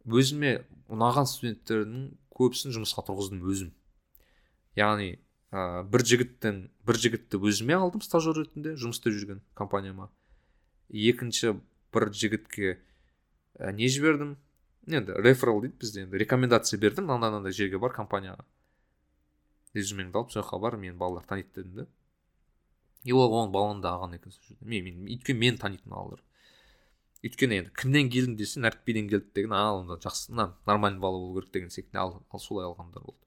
[0.09, 3.73] Өзіме ұнаған студенттердің көбісін жұмысқа тұрғыздым өзім.
[4.77, 5.19] Яғни
[5.53, 10.09] ә, бір жігіттің бір жігітті өзіме алдым стажер ретінде жұмыс істеп жүрген компанияма.
[10.89, 11.59] Екінші
[11.93, 12.79] бір жігітке
[13.59, 14.37] ә, не жібердім?
[14.89, 17.07] Енді реферал дейді бізде енді рекомендация бердім.
[17.11, 18.45] Мынандай мынандай жерге бар компанияға.
[19.77, 21.87] Резюмеңді алып сол жаққа бар мені балалар таниды дедім да.
[23.05, 24.65] И ол оның баланы да алған екен сол жерде.
[24.65, 26.23] Мен, мен өйткені мені танитын балалар.
[27.23, 31.41] Өйткені енді кімнен келдің десе нәрікбиден келдік деген а онда жақсы мына нормальный бала болу
[31.41, 31.99] керек деген секілді.
[31.99, 33.19] Ал, ал солай алғандар болды.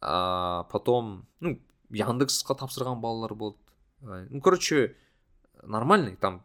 [0.00, 1.58] А потом ну
[1.90, 3.58] яндексқа тапсырған балалар болды.
[4.00, 4.96] Ну короче
[5.62, 6.42] нормальный там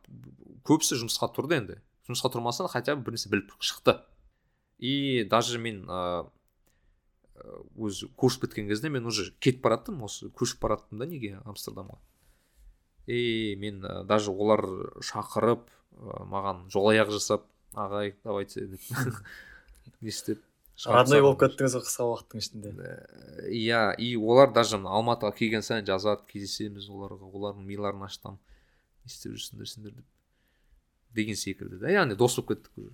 [0.66, 1.82] көбісі жұмысқа тұрды енді.
[2.08, 4.00] Жұмысқа тұрмаса хотя бы бір нәрсе біліп шықты.
[4.78, 6.30] И даже мен ыыы
[7.78, 12.00] өзі курс біткен кезде мен уже кетіп бараттым осы көшіп бараттым да неге амстердамға.
[13.08, 14.66] И мен ә, даже олар
[15.00, 18.82] шақырып ә, маған жол аяқ жасап ағай давайте деп
[20.02, 20.44] не істеп
[20.86, 22.74] родной болып кеттіңіз ғой қысқа уақыттың ішінде.
[22.78, 28.38] Э, иә и олар даже мына алматыға келген сайын жазады кездесеміз оларға олардың миларын ашытамын
[28.38, 30.06] не істеп жүрсіңдер сендер деп
[31.18, 32.94] деген секілді да яғни дос болып кеттік уже.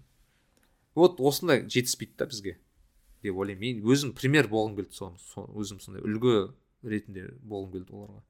[0.95, 2.57] Вот осындай жетіспейді да бізге.
[3.23, 3.79] Деп ойлаймын.
[3.79, 6.51] Мен өзім пример болғым келді соны со- өзім сондай үлгі
[6.83, 8.21] ретінде болғым келді оларға.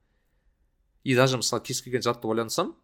[1.03, 2.75] И даже мысалы кез келген затты ойлансам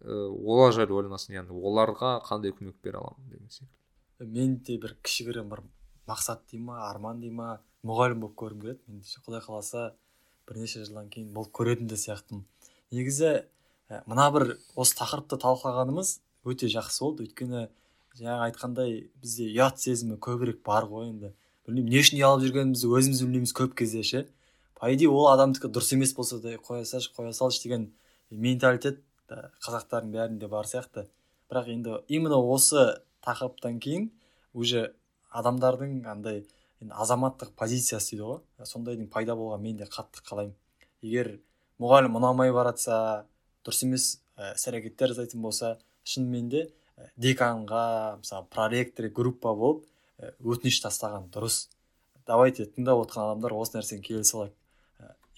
[0.00, 1.34] олар жайлы ойланасың.
[1.36, 3.74] Яғни оларға қандай көмек бере аламын деген секілді.
[4.20, 5.62] Менде бір кішігірім бір
[6.08, 8.80] мақсат дей ма арман дей ма мұғалім болып көргім келеді.
[8.88, 9.92] Меніңше құдай қаласа
[10.48, 12.44] бірнеше жылдан кейін болып көретін де сияқтымын
[12.92, 13.44] негізі
[13.90, 16.14] ә, мына бір осы тақырыпты талқылағанымыз
[16.48, 17.28] өте жақсы болды.
[17.28, 17.68] Өйткені
[18.18, 21.32] жаңа айтқандай бізде ұят сезімі көбірек бар ғой енді.
[21.66, 24.22] Білмеймін не үшін ұялып жүргенімізді өзіміз білмейміз көп кезде ше.
[24.74, 27.90] По идее ол адамдікі дұрыс емес болса да қоя салшы қоя салшы деген
[28.30, 31.06] менталитет қазақтардың бәрінде бар сияқты.
[31.50, 34.10] Бірақ енді именно осы тақырыптан кейін
[34.54, 34.94] уже
[35.30, 36.42] адамдардың андай
[36.80, 38.40] енді азаматтық позициясы дейді ғой.
[38.64, 40.56] Сондайдың пайда болғанын мен де қатты қалаймын.
[41.02, 41.36] Егер
[41.78, 43.26] мұғалім ұнамай баратса
[43.64, 44.08] дұрыс емес
[44.40, 46.66] іс әрекеттер жасайтын болса шынымен де
[47.16, 49.86] деканға мысалы проректор группа болып
[50.40, 51.68] өтініш тастаған дұрыс.
[52.26, 54.56] Давайте тыңдап отырған адамдар осы нәрсеге келісіп алайық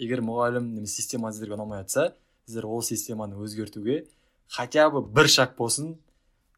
[0.03, 2.13] егер мұғалім немесе система сіздерге ұнамай жатса
[2.47, 4.07] сіздер ол системаны өзгертуге
[4.49, 5.95] хотя бы бір шаг болсын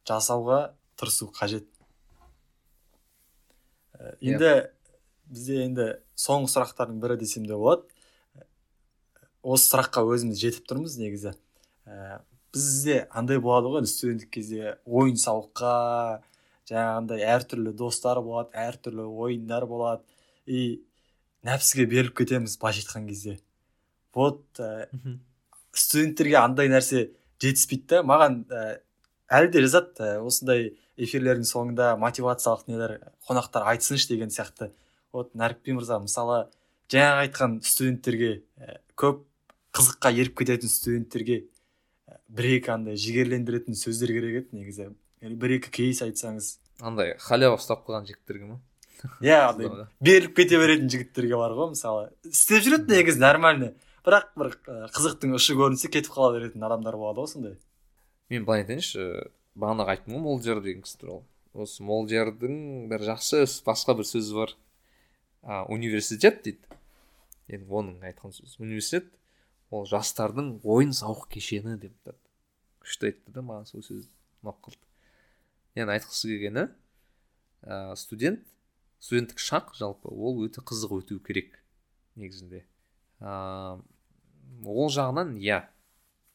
[0.08, 1.66] жасауға тырысу қажет.
[3.94, 4.52] Ә, енді
[5.30, 5.88] бізде енді
[6.18, 7.86] соңғы сұрақтардың бірі десем де болады.
[9.42, 11.34] Осы сұраққа өзіміз жетіп тұрмыз негізі.
[11.84, 12.20] Ә,
[12.54, 15.74] бізде андай болады ғой студенттік кезде ойын сауыққа
[16.70, 20.02] жаңағындай әртүрлі достар болады әртүрлі ойындар болады.
[20.46, 20.84] И
[21.44, 23.38] нәпсіге беріліп кетеміз былайша айтқан кезде.
[24.14, 24.88] Вот ә,
[25.72, 27.10] студенттерге андай нәрсе
[27.42, 28.64] жетіспейді да маған ә,
[29.28, 34.70] әлі де жазады ә, осындай эфирлердің соңында мотивациялық нелер қонақтар айтсыншы деген сияқты.
[35.12, 36.46] Вот нәрікби мырза мысалы
[36.92, 39.24] жаңағы айтқан студенттерге ә, көп
[39.74, 41.42] қызыққа еріп кететін студенттерге
[42.34, 44.88] бір екі андай жігерлендіретін сөздер керек еді негізі.
[45.22, 46.56] Бір екі кейс айтсаңыз.
[46.82, 48.60] Андай халява ұстап қалған жігіттерге ма?
[49.24, 49.70] Иә андай
[50.02, 52.08] беріліп кете беретін жігіттерге бар ғой мысалы.
[52.26, 53.70] Істеп жүреді негізі нормально.
[54.04, 57.54] Бірақ бір қызықтың ұшы көрінсе кетіп қала беретін адамдар болады ғой сондай.
[58.32, 61.24] Мен былай айтайыншы бағанағы айттым ғой молдияр деген кісі туралы.
[61.54, 64.56] Осы молдиярдың бір жақсы басқа бір сөзі бар.
[65.42, 66.80] А, университет дейді.
[67.46, 68.58] Енді оның айтқан сөзі.
[68.64, 69.12] Университет
[69.70, 71.94] ол жастардың ойын сауық кешені деп
[72.84, 74.08] күшті айтты да маған сол сөз
[74.44, 74.84] ұнап қалды
[75.74, 76.68] яғни айтқысы келгені
[77.64, 78.44] ә, студент
[79.04, 81.58] студенттік шақ жалпы ол өте қызық өту керек
[82.16, 82.62] негізінде.
[83.20, 85.64] Ол жағынан иә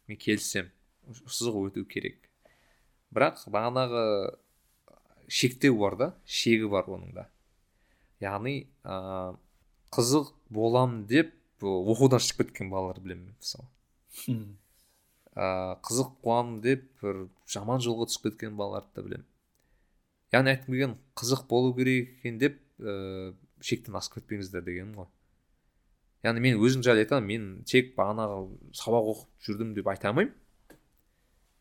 [0.09, 0.69] мен келісемін
[1.25, 2.29] сызық өту керек.
[3.15, 4.03] Бірақ бағанағы
[5.29, 7.25] шектеу бар да шегі бар оның да.
[8.21, 9.33] Яғни ә,
[9.95, 11.33] қызық болам деп
[11.63, 13.65] оқудан шығып кеткен балалар білемін мысалы.
[15.35, 19.27] Ә, қызық боламын деп бір жаман жолға түсіп кеткен балаларды да білемін.
[20.33, 25.09] Яғни айтқым келген қызық болу керек екен деп ә, шектен асып кетпеңіздер дегенім ғой.
[26.23, 28.43] Яғни мен өзім жайлы айтамын мен тек бағанағы
[28.75, 30.33] сабақ оқып жүрдім деп айта алмаймын.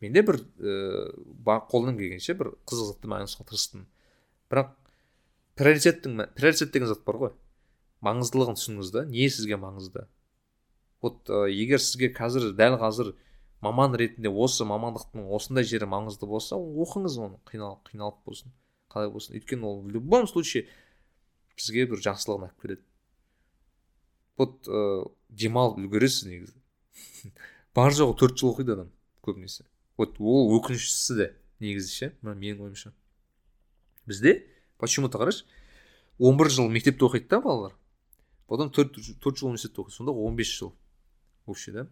[0.03, 3.87] Менде бір ә, қолымнан келгенше бір қызық затты айналысуға тырыстым
[4.51, 4.75] бірақ
[5.59, 7.33] приоритеттің приоритет деген зат бар ғой.
[8.05, 10.07] Маңыздылығын түсініңіз да не сізге маңызды?
[11.03, 13.15] Вот ә, егер сізге қазір дәл қазір
[13.65, 18.53] маман ретінде осы мамандықтың осындай жері маңызды болса оқыңыз оны қиналып қиналып болсын
[18.93, 19.37] қалай болсын.
[19.39, 20.67] Өйткені ол в любом случае
[21.57, 22.85] бізге бір жақсылығын алып келеді
[24.39, 26.55] вот ә, демалып үлгересіз негізі.
[27.75, 28.93] Бар жоғы төрт жыл оқиды адам
[29.27, 29.67] көбінесе.
[29.99, 32.95] Вот ол өкініштісі де негізі ше менің ойымша.
[34.07, 34.47] Бізде
[34.79, 35.45] почему то қарашы?
[36.19, 37.75] он бір жыл мектепте оқиды да балалар.
[38.47, 40.75] Потом төрт жыл университетте оқиды сонда он бес жыл.
[41.47, 41.89] Вообще да?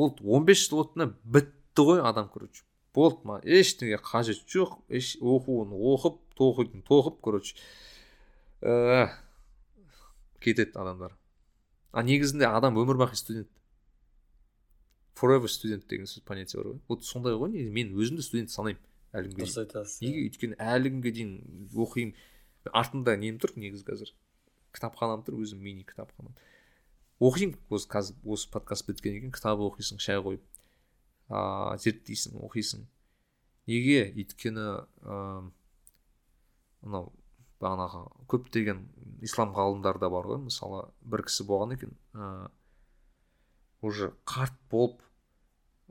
[0.00, 2.64] Болды он бес жыл өтті бітті ғой адам короче.
[2.96, 4.80] Болды маған ештеңеге қажет жоқ.
[4.88, 7.54] Еш оқуын оқып тоқитын тоқып короче.
[8.60, 9.12] Ә,
[10.40, 11.14] кетеді адамдар.
[11.92, 13.50] А негізінде адам өмір бақи студент.
[15.14, 16.80] Forever студент деген сөз понятие бар ғой.
[16.88, 17.74] Вот сондай ғой негізі.
[17.76, 18.82] Мен өзімді студент санаймын
[19.12, 20.26] әлі күнге дұрыс айтасыз неге?
[20.28, 21.34] Өйткені әлі күнге дейін
[21.76, 22.14] оқимын.
[22.72, 24.14] Артымда нем тұр негізі қазір?
[24.74, 26.34] Кітапханам тұр өзім мини кітапханам
[27.20, 30.42] оқимын осы қазір осы подкаст біткеннен кейін кітап оқисың шай қойып.
[31.28, 32.86] Ыыы зерттейсің оқисың.
[33.68, 34.06] Неге?
[34.16, 34.64] Өйткені
[35.04, 35.50] ыыы
[36.80, 37.10] мынау
[37.60, 38.86] бағанағы көптеген
[39.26, 40.40] ислам ғалымдарда бар ғой.
[40.46, 42.48] Мысалы бір кісі болған екен ә,
[43.84, 45.04] уже қарт болып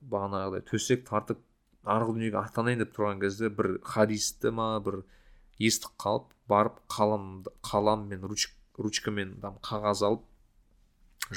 [0.01, 1.43] бағанағыдай төсек тартып
[1.85, 5.03] арғы дүниеге аттанайын деп тұрған кезде бір хадисті ма бір
[5.61, 10.25] естіп қалып барып қалам қалам мен руч, ручкамен там қағаз алып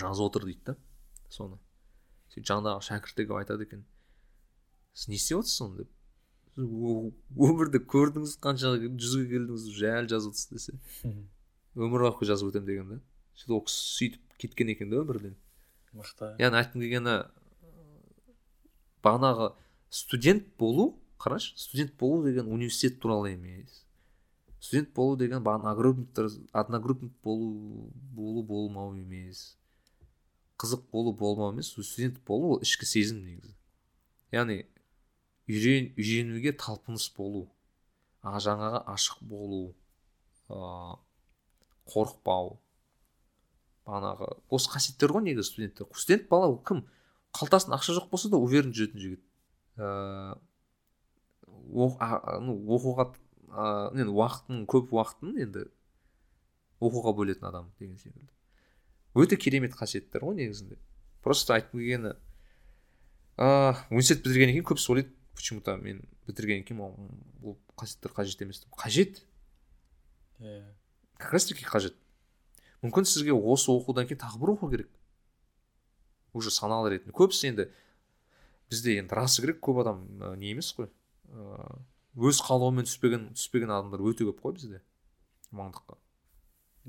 [0.00, 0.76] жазып отыр дейді да
[1.28, 1.59] соны.
[2.33, 3.85] Сөйтіп жаңағы шәкірттерге айтады екен
[4.94, 5.83] сіз не істеп отырсыз соны?
[5.83, 5.90] деп.
[6.57, 11.14] Өмірді көрдіңіз қанша жүзге келдіңіз уже әлі жазып отырсыз десе.
[11.74, 12.98] Өмір бақи жазып өтемін деген да.
[13.37, 15.38] Сөйтіп ол кісі сөйтіп кеткен екен да өмірден.
[15.96, 16.35] Мықты.
[16.40, 17.16] Яғни айтқым келгені
[19.05, 19.52] бағанағы
[19.88, 23.87] студент болу қарашы студент болу деген университет туралы емес.
[24.61, 29.57] Студент болу деген одногруппниктер одногруппник болу болу болмау емес.
[30.62, 33.55] Қызық болу болмау емес студент болу ол ішкі сезім негізі.
[34.33, 34.62] Яғни
[35.51, 37.48] үйрен, үйренуге талпыныс болу
[38.22, 39.62] а жаңағы ашық болу
[40.48, 40.96] ыыы
[41.90, 42.55] қорықпау
[43.87, 45.90] бағанағы осы қасиеттер ғой негізі студенттер.
[45.98, 46.85] Студент бала ол кім?
[47.35, 49.22] Қалтасында ақша жоқ болса да уверен жүретін жігіт.
[49.77, 50.38] Ыыы
[52.46, 53.11] ну оқуға
[53.98, 55.66] енді уақытын көп уақытын енді
[56.83, 58.31] оқуға бөлетін адам деген секілді.
[59.14, 60.79] Өте керемет қасиеттер ғой негізінде.
[61.22, 62.14] Просто айтқым келгені
[63.37, 66.81] ыыы университет бітіргеннен кейін көбісі ойлайды почему то мен бітіргеннен кейін
[67.42, 68.72] бұл қасиеттер қажет емес деп.
[68.77, 69.22] Қажет?
[70.40, 70.64] Иә.
[71.18, 71.94] Как раз таки қажет.
[72.83, 74.90] Мүмкін сізге осы оқудан кейін тағы бір оқу керек.
[76.33, 77.12] Уже саналы ретінде.
[77.12, 77.68] Көбісі енді
[78.70, 80.05] бізде енді расы керек көп адам
[80.38, 80.90] не емес қой.
[81.31, 84.83] Ыыы өз қалауымен түспеген түспеген адамдар өте көп қой бізде
[85.51, 85.96] мамандыққа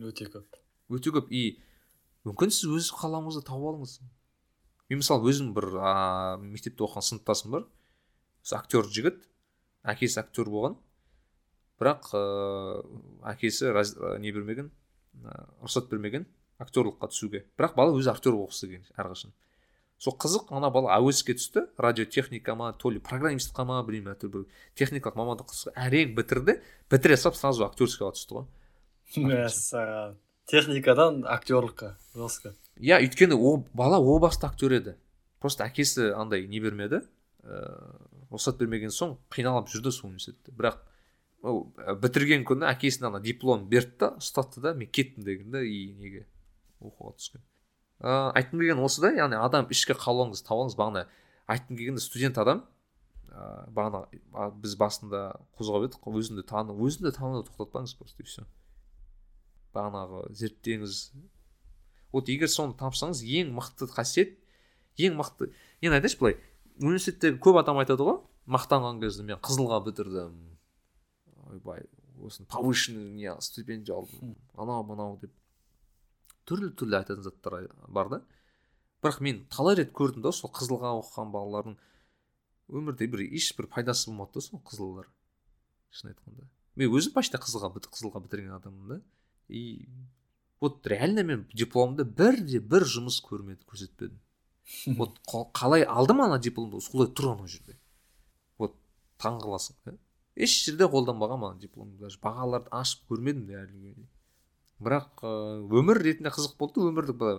[0.09, 0.57] өте көп.
[0.89, 1.29] Өте көп.
[1.29, 1.61] И
[2.27, 3.97] мүмкін сіз өз қалауыңызды тауып алыңыз.
[4.89, 7.67] Мен мысалы өзім бір ыыы мектепте оқыған сыныптасым бар.
[8.51, 9.21] Актер жігіт
[9.83, 10.77] әкесі актер болған.
[11.81, 12.83] Бірақ ыыы
[13.33, 14.71] әкесі раз, не бермеген
[15.63, 16.27] рұқсат бермеген
[16.63, 17.45] актерлыққа түсуге.
[17.57, 19.33] Бірақ бала өзі актер болғысы келген әрқашан.
[20.03, 21.67] Сол қызық ана бала әуеске түсті.
[21.79, 24.45] Радиотехника ма то ли программистқа ма білмеймін әйтеуір бір
[24.79, 26.57] техникалық мамандық әрең бітірді
[26.91, 28.47] бітіре салып сразу актерскийға түсті ғой.
[29.29, 30.17] Мәссаған.
[30.49, 34.95] Техникадан актерлыққа жестко иә өйткені ол бала о баста актер еді.
[35.39, 37.03] Просто әкесі андай не бермеді.
[37.43, 40.51] Ыыы рұқсат бермеген соң қиналып жүрді сол университетте.
[40.51, 40.79] Бірақ
[41.43, 41.67] ол
[42.01, 46.25] бітірген күні әкесіне ана диплом берді да ұстатты да мен кеттім деген да и неге
[46.81, 47.43] оқуға түскен.
[48.01, 51.05] Ыыы айтқым келгені осы да яғни адам ішкі қалауыңызды табыңыз бағана
[51.47, 52.63] айтқым келгені студент адам
[53.29, 55.23] ыыы бағана біз басында
[55.59, 58.47] қозғап едік қой өзіңді тану өзіңді тануды тоқтатпаңыз просто и все
[59.75, 61.11] бағанағы зерттеңіз.
[62.13, 64.37] Вот егер соны тапсаңыз ең мықты қасиет
[65.01, 65.49] ең мықты
[65.81, 66.37] енді айтайыншы былай
[66.79, 70.35] университеттегі көп адам айтады ғой мақтанған кезде мен қызылға бітірдім.
[71.49, 71.85] Ойбай
[72.21, 75.33] осыны повышенный не стипендия алдым анау мынау деп.
[76.45, 78.21] Түрлі түрлі айтатын заттар бар да.
[79.03, 81.77] Бірақ мен талай рет көрдім да сол қызылға оқыған балалардың
[82.69, 85.09] өмірде бір ешбір пайдасы болмады да сол қызылдар.
[85.91, 86.47] Шын айтқанда.
[86.75, 89.01] Мен өзім почти қызылға қызылға бітірген адаммын да.
[89.53, 89.87] И
[90.59, 94.17] вот реально мен дипломымда бірде бір жұмыс көрмеді көрсетпедім.
[94.97, 95.19] Вот
[95.53, 97.77] қалай алдым ана дипломды солай тұр ана жерде?
[98.57, 98.73] Вот
[99.21, 99.97] таң қаласың да.
[100.35, 102.17] Еш жерде қолданбаған маған диплом даже.
[102.23, 104.07] Бағаларды ашып көрмедім де әлі күнге
[104.83, 105.21] бірақ
[105.79, 107.37] өмір ретінде қызық болды өмірді былай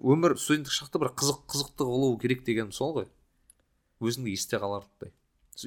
[0.00, 3.06] өмір студенттік шақта бір қызық қызықты болу керек деген сол ғой.
[4.00, 5.12] Өзіңді есте қаларлықтай.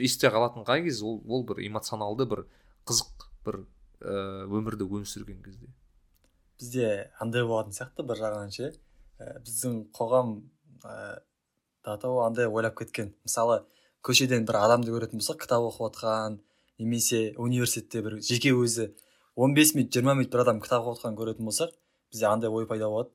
[0.02, 2.46] Есте қалатын қай кез ол ол бір эмоционалды бір
[2.90, 3.62] қызық бір
[4.04, 5.70] өмірді өмір сүрген кезде.
[6.60, 8.72] Бізде андай болатын сияқты бір жағынан ше
[9.20, 10.36] ә, біздің қоғам
[10.84, 11.22] ә,
[11.84, 13.14] андай ойлап кеткен.
[13.26, 13.64] Мысалы
[14.04, 16.40] көшеден бір адамды көретін болсақ кітап оқып отқан
[16.80, 18.92] немесе университетте бір жеке өзі
[19.36, 21.74] 15 минут 20 минут бір адам кітап оқып жатқанын көретін болсақ
[22.12, 23.10] бізде андай ой пайда болады.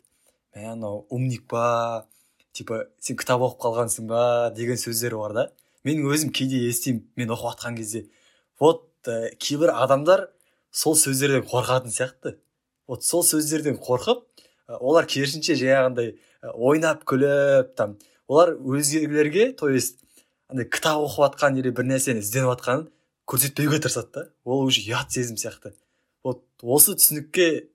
[0.56, 2.06] Мә анау умник па?
[2.52, 4.50] Типа сен кітап оқып қалғансың ба?
[4.56, 5.46] деген сөздер бар да.
[5.84, 8.08] Мен өзім кейде естимін мен оқып жатқан кезде.
[8.58, 10.28] Вот ә, кейбір адамдар
[10.70, 12.38] сол сөздерден қорқатын сияқты.
[12.88, 19.68] Вот сол сөздерден қорқып ә, олар керісінше жаңағындай ә, ойнап күліп там олар өзгелерге то
[19.68, 20.02] есть
[20.48, 22.88] андай кітап оқып жатқан или бір нәрсені ізденіп жатқанын
[23.28, 24.28] көрсетпеуге тырысады да.
[24.44, 25.74] Ол уже ұят сезім сияқты.
[26.24, 27.68] Вот осы түсінікке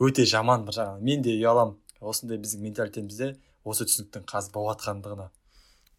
[0.00, 5.28] өте жаман бір жағынан мен де ұяламын осындай біздің менталитетімізде осы түсініктің қазір болып жатқандығына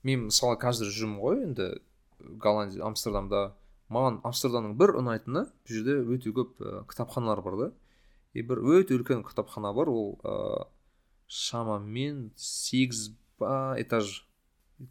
[0.06, 1.70] мен мысалы қазір жүрмін ғой енді
[2.42, 3.54] голландия амстердамда.
[3.94, 7.68] Маған амстердамның бір ұнайтыны бұл жерде өте көп ә, кітапханалар бар да.
[8.36, 10.68] И бір өте үлкен кітапхана бар ол ә,
[11.32, 14.26] шамамен сегіз ба этаж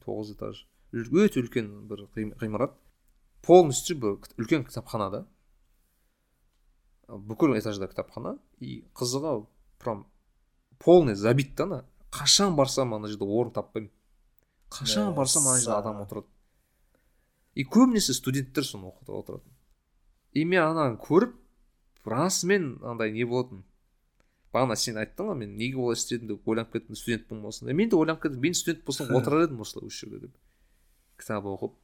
[0.04, 0.64] тоғыз этаж.
[0.92, 2.07] Өте үлкен бір
[2.40, 2.72] ғимарат.
[3.44, 5.22] Полностью бір үлкен кітапхана да.
[7.09, 8.38] Бүкіл этажда кітапхана.
[8.64, 9.45] И қызығы
[9.78, 10.07] прям
[10.78, 13.92] полный забит та ана қашан барсам ана жерде орын таппаймын.
[14.70, 16.32] Қашан барсам ана жерде адам отырады.
[17.55, 19.53] И көбінесе студенттер соны оқып отыратын.
[20.32, 21.43] И мен ананы көріп
[22.07, 23.64] расымен андай не болатын?
[24.55, 27.96] Бағана сен айттың ғой мен неге олай істедім деп ойланып кеттім студентпін осындай мен де
[27.96, 30.36] ойланып кеттім мен студент болсам отырар едім осылай осы жерде деп.
[31.18, 31.74] Кітап оқып.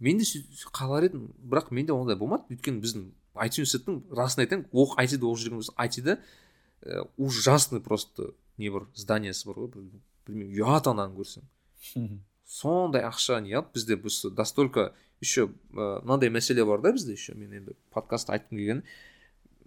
[0.00, 0.26] Мен де
[0.74, 2.50] қалар едім бірақ менде ондай болмады.
[2.50, 3.06] Өйткені біздің
[3.38, 6.18] айти университеттің расын айтайын оқ айтиде оқып жүрген болсақ айтиде
[6.82, 9.70] ә, ужасный просто не бар зданиесі бар ғой
[10.26, 11.44] білмеймін ұят ананы көрсең.
[12.46, 17.52] Сондай ақша не алып бізде біз настолько еще мынандай мәселе бар да бізде еще мен
[17.52, 18.82] енді подкастта айтқым келгені.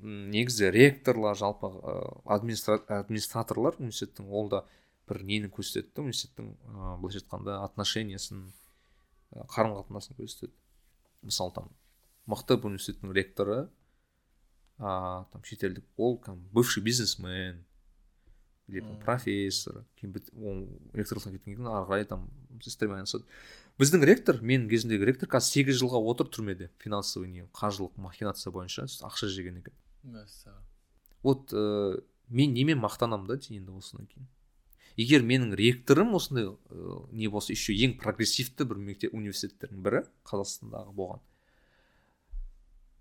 [0.01, 1.69] Негізі ректорлар жалпы
[2.25, 4.63] администраторлар университеттің ол да
[5.09, 8.45] бір нені көрсетеді да университеттің ыыы былайша айтқанда отношениясын
[9.53, 10.53] қарым қатынасын көрсетеді.
[11.21, 11.71] Мысалы там
[12.29, 13.69] мықты бір университеттің ректоры
[14.77, 17.65] а там шетелдік ол там бывший бизнесмен
[18.67, 22.29] или там профессор кейін ол ректорлықтан кеткеннен кейін ары қарай там
[22.63, 23.25] істермен айналысады
[23.81, 28.85] біздің ректор менің кезімдегі ректор қазір сегіз жылға отыр түрмеде финансовый не қаржылық махинация бойынша
[28.85, 29.73] ақша жеген екен.
[30.03, 30.65] Мәссаған.
[31.23, 34.27] Вот ә, мен немен мақтанамын да енді осыдан кейін.
[34.99, 40.95] Егер менің ректорым осындай ә, не болса еще ең прогрессивті бір мектеп университеттердің бірі қазақстандағы
[40.95, 41.23] болған.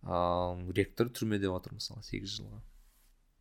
[0.02, 2.62] Ал ректор түрмеде жатыр мысалы сегіз жылға.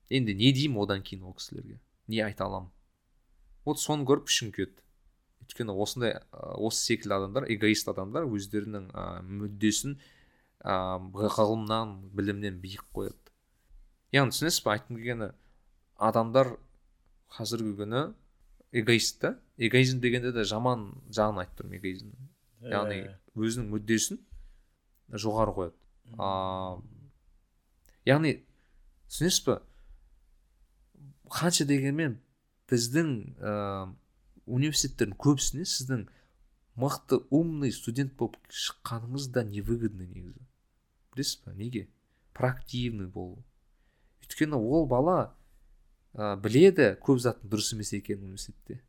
[0.09, 1.79] Енді не деймін одан кейін ол кісілерге?
[2.07, 2.71] Не айта аламын.
[3.65, 4.81] Вот соны көріп ішім күйеді
[5.43, 9.97] өйткені осындай осы секілді адамдар эгоист адамдар өздерінің ә, мүддесін
[10.63, 13.26] ә, ғылымнан білімнен биік қояды.
[14.15, 15.29] Яғни түсінесіз ба айтқым келгені
[16.09, 16.53] адамдар
[17.37, 18.03] қазіргі күні
[18.71, 19.37] эгоист та.
[19.57, 22.29] Эгоизм дегенде де жаман жағын айтып тұрмын эгоизмнің.
[22.71, 22.99] Яғни
[23.35, 24.19] өзінің мүддесін
[25.13, 25.77] жоғары қояды.
[26.17, 26.77] А
[28.07, 28.37] яғни
[29.09, 29.59] түсінесіз ба
[31.31, 32.19] қанша дегенмен
[32.71, 33.51] біздің ә,
[34.45, 36.07] университеттердің көбісіне сіздің
[36.79, 40.47] мықты умный студент болып шыққаныңыз да невыгодно негізі.
[41.13, 41.87] Білесіз ба неге?
[42.33, 43.43] Проактивный болу.
[44.27, 45.33] Өйткені ол бала
[46.13, 48.81] ә, біледі көп заттың дұрыс емес екенін университетте.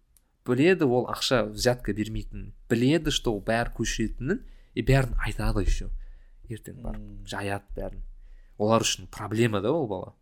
[0.46, 4.42] Біледі ол ақша взятка бермейтінін біледі что ол бәрі көшіретінін
[4.74, 5.90] и бәрін айтады еще.
[6.48, 8.02] Ертең барып жаяды бәрін.
[8.58, 10.14] Олар үшін проблема да ол бала.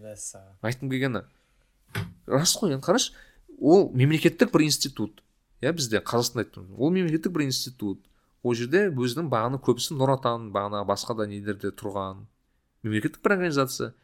[0.00, 1.26] Мәссаған айтқым келгені
[2.30, 3.12] рас қой енді қарашы
[3.58, 5.22] ол мемлекеттік бір институт.
[5.60, 6.76] Иә бізде қазақстанда айтып тұрмын.
[6.78, 8.06] Ол мемлекеттік бір институт.
[8.42, 12.24] Ол жерде өзінің бағаны көбісі нұр отан бағана басқа да нелерде тұрған.
[12.82, 13.94] Мемлекеттік бір организация.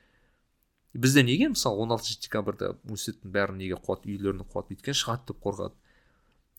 [0.95, 5.43] Бізде неге мысалы он алтыншы декабрьда университеттің бәрін неге қуады үйлерін қуады өйткені шығады деп
[5.45, 5.75] қорқады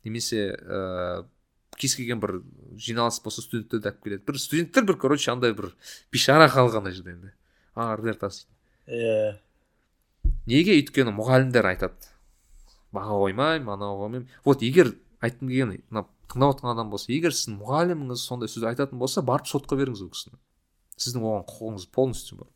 [0.06, 1.26] немесе ә,
[1.78, 2.38] кез келген бір
[2.78, 4.24] жиналыс болса студенттерді алып келеді.
[4.28, 5.72] Бір студенттер бір короче андай бір
[6.14, 7.34] бейшара халық ана жерде енді.
[7.76, 8.54] Ары бері тасиды
[8.88, 9.38] иә.
[10.48, 12.14] Неге өйткені мұғалімдер айтады?
[12.94, 17.60] Баға қоймаймын анау қоймаймын вот егер айтқым келгені мына тыңдап отырған адам болса егер сіздің
[17.62, 20.40] мұғаліміңіз сондай сөз айтатын болса барып сотқа беріңіз ол кісіні.
[20.98, 22.50] Сіздің оған құқығыңыз полностью бар.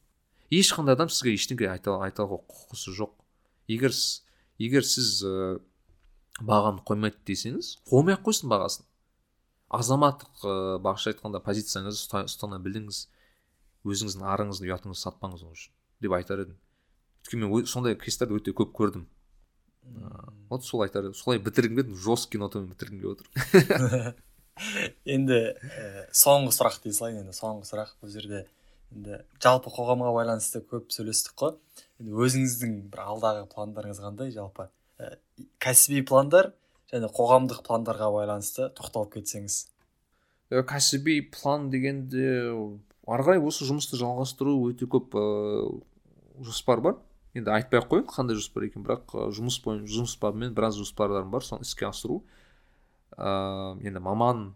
[0.51, 3.13] Ешқандай адам сізге ештеңе айта айтуға құқысы жоқ.
[3.71, 3.93] Егер
[4.59, 5.59] егер сіз ә,
[6.41, 8.87] бағаны қоймайды десеңіз қоймай ақ қойсын бағасын.
[9.71, 13.05] Азаматтық ә, бағаша айтқанда позицияңызды ұстана біліңіз
[13.87, 16.57] өзіңіздің арыңызды ұятыңызды сатпаңыз ол үшін деп айтар едім.
[17.21, 19.05] Өйткені мен сондай кейстарды өте көп көрдім.
[20.49, 24.13] Вот сол айтар солай бітіргім келді жесткий нотамен бітіргім келіп отыр.
[25.05, 27.23] енді ә, соңғы сұрақ дей салайын.
[27.25, 28.45] Енді соңғы сұрақ бұл жерде
[28.91, 31.57] енді жалпы қоғамға байланысты көп сөйлестік қой.
[32.01, 34.31] Енді өзіңіздің бір алдағы пландарыңыз қандай?
[34.35, 34.67] Жалпы
[34.99, 35.15] ә,
[35.63, 36.51] кәсіби пландар
[36.91, 39.61] және қоғамдық пландарға байланысты тоқталып кетсеңіз.
[40.51, 42.27] Ә, кәсіби план дегенде
[43.07, 45.23] ары қарай осы жұмысты жалғастыру өте көп ә,
[46.43, 46.99] жоспар бар.
[47.31, 51.63] Енді айтпай ақ қояйын қандай жоспар екенін бірақ жұмыс жұмыс бабымен біраз жоспарларым бар соны
[51.63, 52.19] іске асыру.
[53.17, 54.53] Ыыы енді маман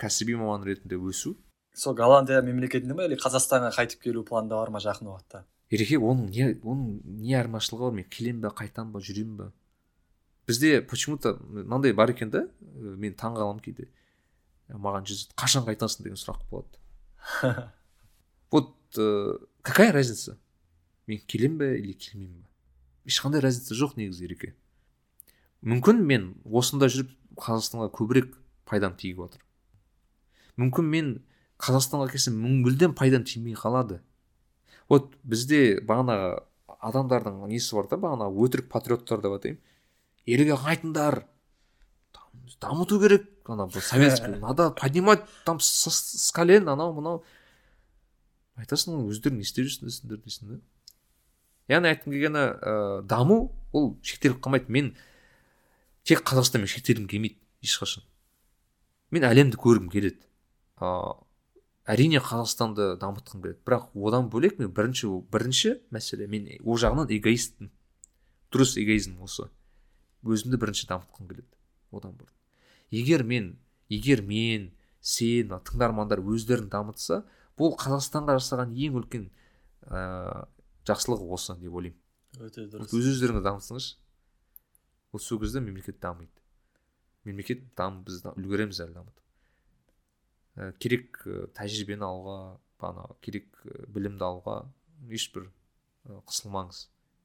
[0.00, 1.36] кәсіби маман ретінде өсу.
[1.74, 5.44] Сол голландия мемлекетінде ма или қазақстанға қайтып келу планда бар ма жақын уақытта?
[5.72, 9.52] Ереке оның не оның не айырмашылығы бар мен келемін ба қайтамын ба жүремін ба
[10.46, 13.88] бізде почему то мынандай бар екен да мен таң қаламын кейде.
[14.68, 16.78] Маған жүз қашан қайтасың деген сұрақ болады.
[18.52, 20.36] Вот ә, какая разница?
[21.06, 22.48] Мен келемін ба или келмеймін ба
[23.08, 24.52] ешқандай разница жоқ негізі ереке.
[25.64, 28.32] Мүмкін мен осында жүріп қазақстанға көбірек
[28.68, 29.42] пайдам тиіп отыр.
[30.60, 31.12] Мүмкін мен
[31.62, 34.00] қазақстанға келсем мүлдем пайдам тимей қалады.
[34.90, 36.42] Вот бізде бағанағы
[36.82, 39.60] адамдардың несі бар да бағанағы өтірік патриоттар деп атаймын.
[40.26, 41.22] Елге қайтыңдар.
[42.60, 43.28] Дамыту керек.
[43.46, 47.24] Ана советский надо поднимать там с колен анау мынау.
[48.56, 50.60] Айтасың өздерің не істеп жүрсіңдер дейсің да.
[51.72, 54.68] Яғни айтқым келгені ә, даму ол шектеліп қалмайды.
[54.68, 54.92] Мен
[56.08, 58.04] тек қазақстанмен шектелгім келмейді ешқашан.
[59.10, 60.22] Мен әлемді көргім келеді.
[60.80, 61.14] Ыыы
[61.86, 63.60] әрине қазақстанды дамытқым келеді.
[63.66, 67.72] Бірақ одан бөлек мен бірінші бірінші мәселе мен ол жағынан эгоистпін
[68.54, 69.48] дұрыс эгоизм осы.
[70.22, 71.48] Өзімді бірінші дамытқым келеді
[71.90, 72.34] одан бұрын.
[72.90, 73.56] Егер мен
[73.90, 77.22] егер мен сен тыңдармандар өздерін дамытса
[77.58, 79.26] бұл қазақстанға жасаған ең үлкен
[79.90, 80.46] ә,
[80.86, 81.98] жақсылық осы деп ойлаймын.
[82.38, 82.94] Өте дұрыс.
[82.94, 83.96] Өз өздеріңізді дамытсаңызшы.
[85.12, 86.30] Вот сол кезде мемлекет дамиды
[87.24, 89.22] мемлекет дам біз үлгереміз әлі дамытып
[90.52, 92.36] Ә, керек ә, тәжірибені алуға
[92.82, 94.56] бағанағы керек ә, білімді алуға
[95.08, 95.46] ешбір
[96.04, 96.82] ә, қысылмаңыз.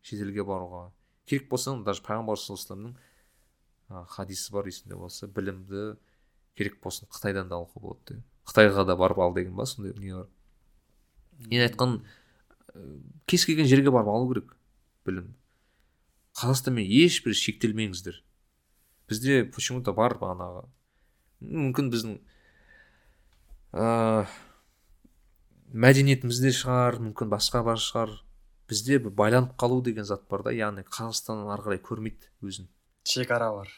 [0.08, 0.86] Шетелге баруға.
[1.28, 5.98] Керек болса даже пайғамбар саллаллаху вассаламның хадисі бар есімде болса білімді
[6.56, 10.30] керек болсын қытайдан да алуға болады қытайға да барып ал деген ба сондай не бар.
[11.52, 14.56] Мен айтқан ә, кез келген жерге барып алу керек
[15.04, 15.34] білім
[16.38, 18.22] қазақстанмен ешбір шектелмеңіздер.
[19.10, 20.68] Бізде почему то бар бағанағы.
[21.42, 22.20] Мүмкін біздің
[23.74, 24.28] ыыы
[25.74, 28.14] мәдениетімізде шығар мүмкін басқа бар шығар.
[28.70, 32.70] Бізде бір байланып қалу деген зат бар да яғни қазақстаннан ары қарай көрмейді өзін.
[33.08, 33.72] Шекара бар.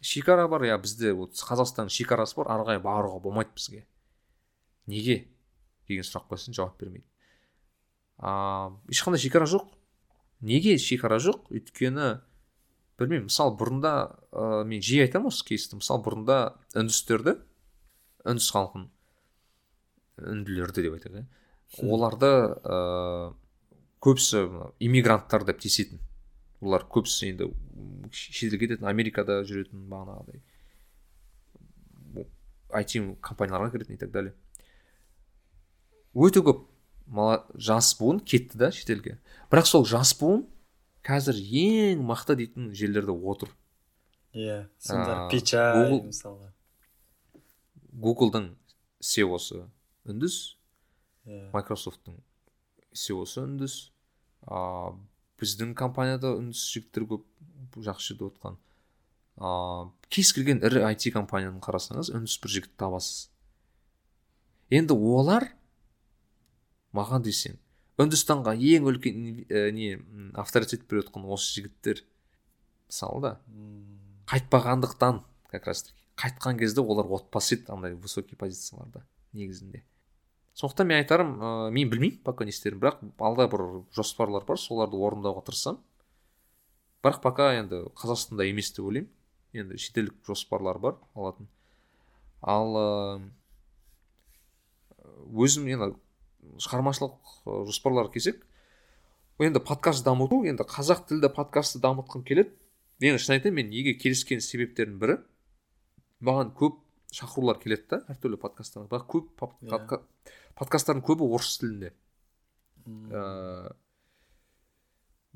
[0.00, 3.86] Шекара бар иә бізде вот қазақстанның шекарасы бар ары қарай баруға болмайды бізге.
[4.86, 5.26] Неге?
[5.88, 7.06] Деген сұрақ қойсаң жауап бермейді.
[8.18, 9.75] А ешқандай шекара жоқ.
[10.40, 11.48] Неге шекара жоқ?
[11.54, 12.20] Өйткені
[13.00, 13.94] білмеймін мысалы бұрында
[14.32, 15.80] ә, мен жиі айтамын осы кейсті.
[15.80, 16.38] Мысалы бұрында
[16.76, 17.38] үндістерді
[18.26, 18.88] үндіс халқын
[20.16, 22.30] үнділерді деп айтайық иә оларды
[22.64, 23.34] ыыы
[24.06, 24.42] көбісі
[24.86, 26.00] иммигранттар деп тиісетін
[26.60, 27.50] олар көбісі енді
[28.14, 30.40] шетелге кететін америкада жүретін бағанағыдай.
[32.76, 34.34] Айти компанияларға кіретін и так далее.
[36.14, 36.64] Өте көп
[37.54, 39.18] жас буын кетті да шетелге.
[39.50, 40.46] Бірақ сол жас буын
[41.06, 43.50] қазір ең мықты дейтін жерлерде отыр.
[44.34, 46.52] Иә сондар Google- мысалға.
[47.96, 48.50] Гуглдың
[49.00, 49.64] сеосы
[50.04, 50.56] үндіс
[51.26, 51.50] иә.
[51.54, 52.18] Майкрософттың
[52.92, 53.76] сеосы үндіс
[54.46, 54.92] а,
[55.40, 57.24] біздің компанияда үндіс жігіттер көп
[57.86, 58.58] жақсы жерде отқан
[59.38, 63.30] а, кез келген ірі IT компанияны қарасаңыз үндіс бір жігіт табасыз.
[64.70, 65.52] Енді олар
[66.96, 67.58] маған десең.
[68.00, 69.96] Үндістанға ең үлкен ә, не
[70.36, 72.02] авторитет беріп отқан осы жігіттер.
[72.90, 73.32] Мысалы да
[74.30, 79.82] қайтпағандықтан как раз таки қайтқан кезде олар отпасы еді андай высокий позицияларда негізінде.
[80.54, 83.64] Сондықтан мен айтарым ә, мен білмеймін пока не істерімді бірақ алда бір
[83.96, 85.80] жоспарлар бар соларды орындауға тырысамын.
[87.04, 89.10] Бірақ пока енді қазақстанда емес деп ойлаймын.
[89.52, 91.48] Енді шетелдік жоспарлар бар алатын.
[92.40, 93.20] Ал ә,
[95.32, 95.94] өзім енді
[96.62, 97.16] шығармашылық
[97.46, 98.42] ә, жоспарларға келсек
[99.38, 102.52] енді подкаст дамыту енді қазақ тілді подкастты дамытқым келеді.
[103.00, 105.16] Мен шын айтайын мен неге келіскен себептердің бірі
[106.24, 106.78] маған көп
[107.12, 109.68] шақырулар келеді да әртүрлі подкасттарға бірақ көп Иә.
[109.68, 110.00] подка-
[110.56, 111.92] подкасттардың көбі орыс тілінде.
[112.86, 113.74] Ыыы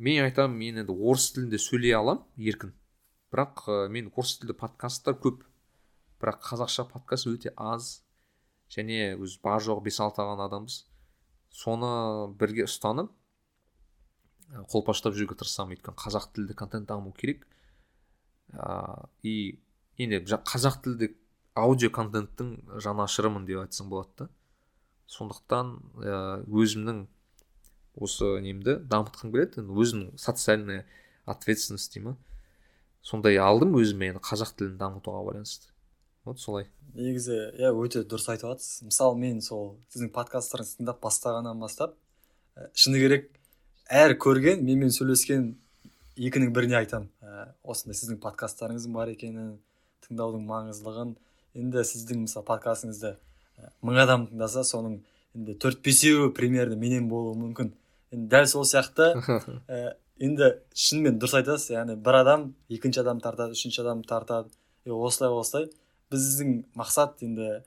[0.00, 2.72] мен айтамын мен енді орыс тілінде сөйлей аламын еркін.
[3.30, 5.44] Бірақ ә, мен орыс тілді подкасттар көп.
[6.20, 8.02] Бірақ қазақша подкаст өте аз
[8.72, 10.86] және өз бар жоғы бес алты ғана адамбыз.
[11.50, 13.10] Соны бірге ұстанып
[14.70, 17.46] қолпаштап жүруге тырысамын өйткені қазақ тілді контент даму керек.
[18.52, 19.60] Ыыы и
[19.98, 21.12] енді қазақ тілді
[21.54, 24.28] аудио контенттің жанашырымын деп айтсам болады да.
[25.10, 25.76] Сондықтан
[26.46, 27.04] өзімнің
[27.94, 29.62] осы немді дамытқым келеді.
[29.62, 30.86] Енді өзімнің социальная
[31.26, 32.16] ответственность дей ма
[33.02, 35.70] сондай алдым өзіме енді қазақ тілін дамытуға байланысты.
[36.24, 36.68] Вот солай.
[36.94, 41.94] Негізі иә өте дұрыс айтып жатсыз мысалы мен сол сіздің подкасттарыңызды тыңдап бастағаннан бастап
[42.74, 43.30] шыны керек
[43.90, 45.52] әр көрген менімен сөйлескен
[46.20, 49.54] екінің біріне айтамын ә, осындай сіздің подкасттарыңыздың бар екенін
[50.06, 51.14] тыңдаудың маңыздылығын.
[51.58, 53.14] Енді сіздің мысалы подкастыңызды
[53.86, 55.00] мың адам тыңдаса соның
[55.36, 57.72] енді төрт бесеуі примерно менен болуы мүмкін.
[58.12, 59.12] Енді дәл сол сияқты
[59.68, 61.72] ә, енді шынымен дұрыс айтасыз.
[61.74, 64.50] Яғни бір адам екінші адам тартады үшінші адам тартады.
[64.84, 65.70] И осылай осылай.
[66.10, 67.60] Біздің мақсат енді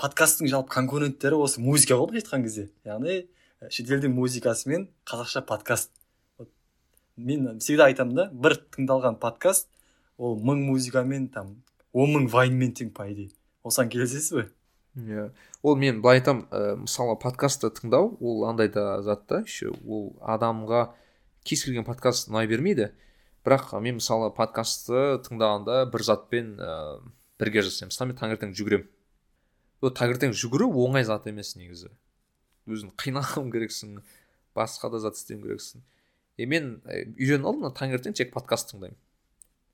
[0.00, 3.18] подкасттың жалпы конкуренттері осы музыка ғой былайша айтқан кезде яғни
[3.68, 5.90] шетелдің музыкасы мен қазақша подкаст.
[7.16, 9.68] Мен всегда айтамын да бір тыңдалған подкаст
[10.18, 11.56] ол мың музыкамен там
[11.92, 13.30] он мың вайнмен тең по идее
[13.64, 14.46] осыған келісесіз бе?
[14.96, 15.30] Иә.
[15.62, 20.14] Ол мен былай айтамын ә, мысалы подкастты тыңдау ол андай да зат та еще ол
[20.20, 20.88] адамға
[21.44, 22.92] кез келген подкаст ұнай бермейді.
[23.44, 26.72] Бірақ мен мысалы подкастты тыңдағанда бір затпен ә,
[27.40, 27.92] бірге жасаймын.
[27.92, 28.90] Мысалы мен таңертең жүгіремін.
[29.84, 31.90] Ол таңертең жүгіру оңай зат емес негізі.
[32.70, 33.98] Өзің қиналуың керексің
[34.56, 35.82] басқа да зат істеуің керексің.
[36.38, 38.98] И мен үйреніп алдым мына таңертең тек подкаст тыңдаймын.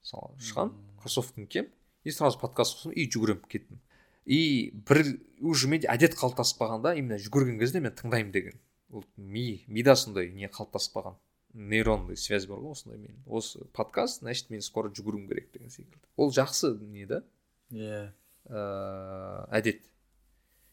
[0.01, 1.71] Мысалы шығамын кроссовкамды киемін
[2.05, 3.81] и сразу подкаст қосамын и жүгіремін кеттім.
[4.27, 5.05] И бір
[5.41, 8.61] уже менде әдет қалыптасып қалған да именно жүгірген кезде мен тыңдаймын деген.
[8.91, 11.19] Ол ми мида сондай не қалыптасып қалған
[11.55, 13.17] нейронный связь бар ғой осындай мен.
[13.27, 16.01] Осы подкаст значит мен скоро жүгіруім керек деген секілді.
[16.17, 17.23] Ол жақсы не да?
[17.71, 18.11] Иә.
[18.51, 19.85] Ыыы әдет.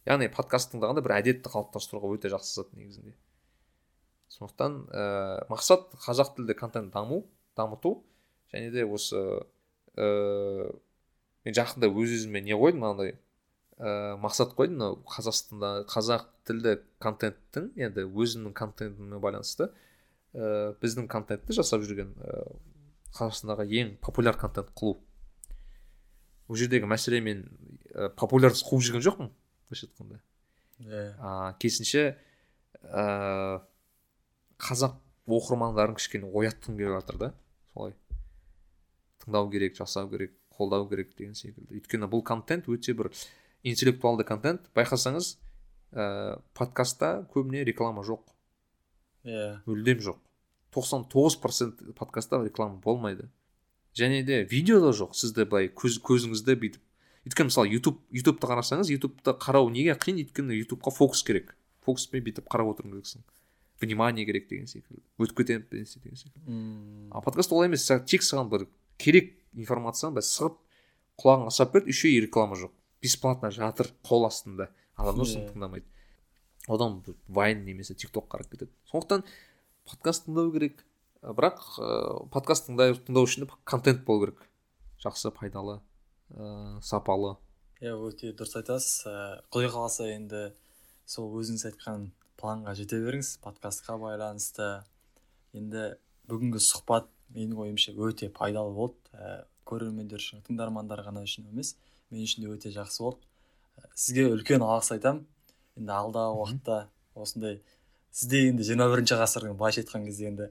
[0.08, 3.14] Яғни подкаст тыңдағанда бір әдетті қалыптастыруға өте жақсы зат негізінде.
[4.32, 5.04] Сондықтан ә,
[5.52, 7.26] мақсат қазақ тілді контент даму
[7.56, 8.04] дамыту
[8.54, 9.20] және де осы
[9.96, 10.72] ә,
[11.46, 13.16] мен жақында өз өзіме не қойдым мынандай
[13.78, 19.70] ә, мақсат қойдым мынау қазақстанда қазақ тілді контенттің енді өзімнің контентіме байланысты
[20.34, 22.46] ә, біздің контентті жасап жүрген ә,
[23.18, 25.00] қазақстандағы ең популяр контент қылу
[26.48, 27.44] бұл жердегі мәселе мен
[27.94, 29.30] ә, популярность қуып жүрген жоқпын
[29.68, 30.22] былайша айтқанда.
[30.80, 32.04] Иә керісінше
[32.84, 33.62] ә,
[34.62, 37.34] қазақ оқырмандарын кішкене оятқым келіп жатыр да
[37.74, 37.96] солай.
[39.24, 41.82] Тыңдау керек жасау керек қолдау керек деген секілді.
[41.82, 43.12] Өйткені бұл контент өте бір
[43.68, 44.70] интеллектуалды контент.
[44.78, 45.36] Байқасаңыз
[45.92, 48.24] ә, подкастта көбіне реклама жоқ.
[49.28, 50.24] Иә мүлдем жоқ.
[50.76, 53.28] 99% процент подкастта реклама болмайды.
[53.98, 56.84] Және де видео да жоқ сізді былай көз, көзіңізді бүйтіп.
[57.28, 59.98] Өйткені мысалы ютуб ютубты қарасаңыз ютубты қарау неге?
[59.98, 61.56] Қиын өйткені ютубқа фокус керек.
[61.84, 63.26] Фокуспен бүйтіп қарап отыруың керексің.
[63.82, 65.04] Внимание керек деген секілді.
[65.20, 67.10] Өтіп кетемін деген секілді.
[67.12, 67.86] А подкаст олай емес.
[68.08, 68.68] Тек саған бір
[68.98, 70.56] керек информацияны былай сығып
[71.22, 72.72] құлағыңа ұстап берді еще и реклама жоқ.
[73.02, 74.72] Бесплатно жатыр қол астында.
[74.96, 75.86] Адамдар соны тыңдамайды.
[76.68, 78.72] Одан вайн немесе тик ток қарап кетеді.
[78.90, 79.24] Сондықтан
[79.86, 80.84] подкаст тыңдау керек.
[81.22, 84.42] Бірақ ыыы подкаст тыңдай тыңдау үшін контент болу керек.
[85.04, 85.80] Жақсы пайдалы
[86.34, 87.36] ыыы сапалы.
[87.82, 89.06] Иә өте дұрыс айтасыз.
[89.10, 90.52] Ә, құдай қаласа енді
[91.06, 92.10] сол өзіңіз айтқан
[92.40, 94.84] планға жете беріңіз подкастқа байланысты.
[95.58, 95.96] Енді
[96.30, 98.98] бүгінгі сұхбат менің ойымша өте пайдалы болды.
[99.14, 101.76] Ә, көрермендер үшін тыңдармандар ғана үшін емес
[102.10, 103.26] мен үшін де өте жақсы болды.
[103.94, 105.26] Сізге үлкен алғыс айтамын
[105.78, 106.78] енді алдағы уақытта
[107.14, 107.60] осындай
[108.12, 110.50] сіз де енді жиырма бірінші ғасырдың былайша айтқан кезде енді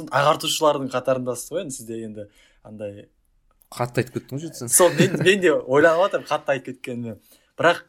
[0.00, 2.28] ағартушылардың қатарындасыз ғой енді сізде енді
[2.64, 3.08] андай.
[3.72, 7.16] Қатты айтып кеттің ғой жетсін сол мен, мен де ойланып жатырмын қатты айтып кеткеніме
[7.58, 7.84] бірақ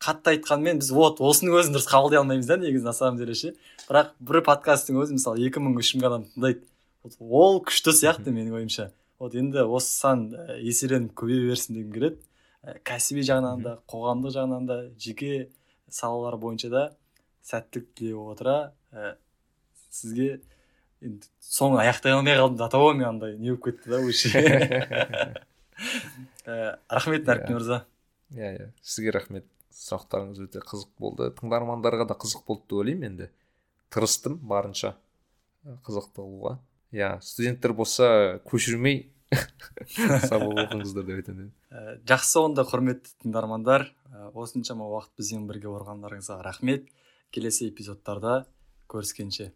[0.00, 3.52] қатты айтқанмен біз вот осының өзін дұрыс қабылдай алмаймыз да негізі на самом деле ше.
[3.88, 6.64] Бірақ бір подкасттың өзі мысалы екі мың үш мың адам тыңдайды.
[7.04, 8.90] Вот ол күшті сияқты менің ойымша.
[9.20, 12.20] Вот енді осы сан ә, еселеніп көбейе берсін дегім келеді.
[12.64, 15.50] Ә, кәсіби жағынан да қоғамдық жағынан да жеке
[15.92, 16.86] салалар бойынша да
[17.44, 19.16] сәттілік тілей отыра ә,
[19.90, 20.40] сізге
[21.00, 24.28] енді соңын аяқтай алмай қалдым того мен андай не болып кетті да уже
[26.88, 27.84] рахмет нәркен мырза
[28.34, 33.30] иә иә сізге рахмет сұрақтарыңыз өте қызық болды тыңдармандарға да қызық болды деп ойлаймын енді.
[33.90, 34.96] Тырыстым барынша.
[35.64, 36.58] Ы, қызықты қылуға
[36.92, 39.08] иә студенттер болса көшірмей
[40.28, 43.84] сабақ оқыңыздар деп айтамын Ә, жақсы онда құрметті тыңдармандар.
[44.10, 46.88] Ә, осыншама уақыт бізбен бірге болғандарыңызға рахмет.
[47.30, 48.44] Келесі эпизодтарда
[48.90, 49.52] көріскенше.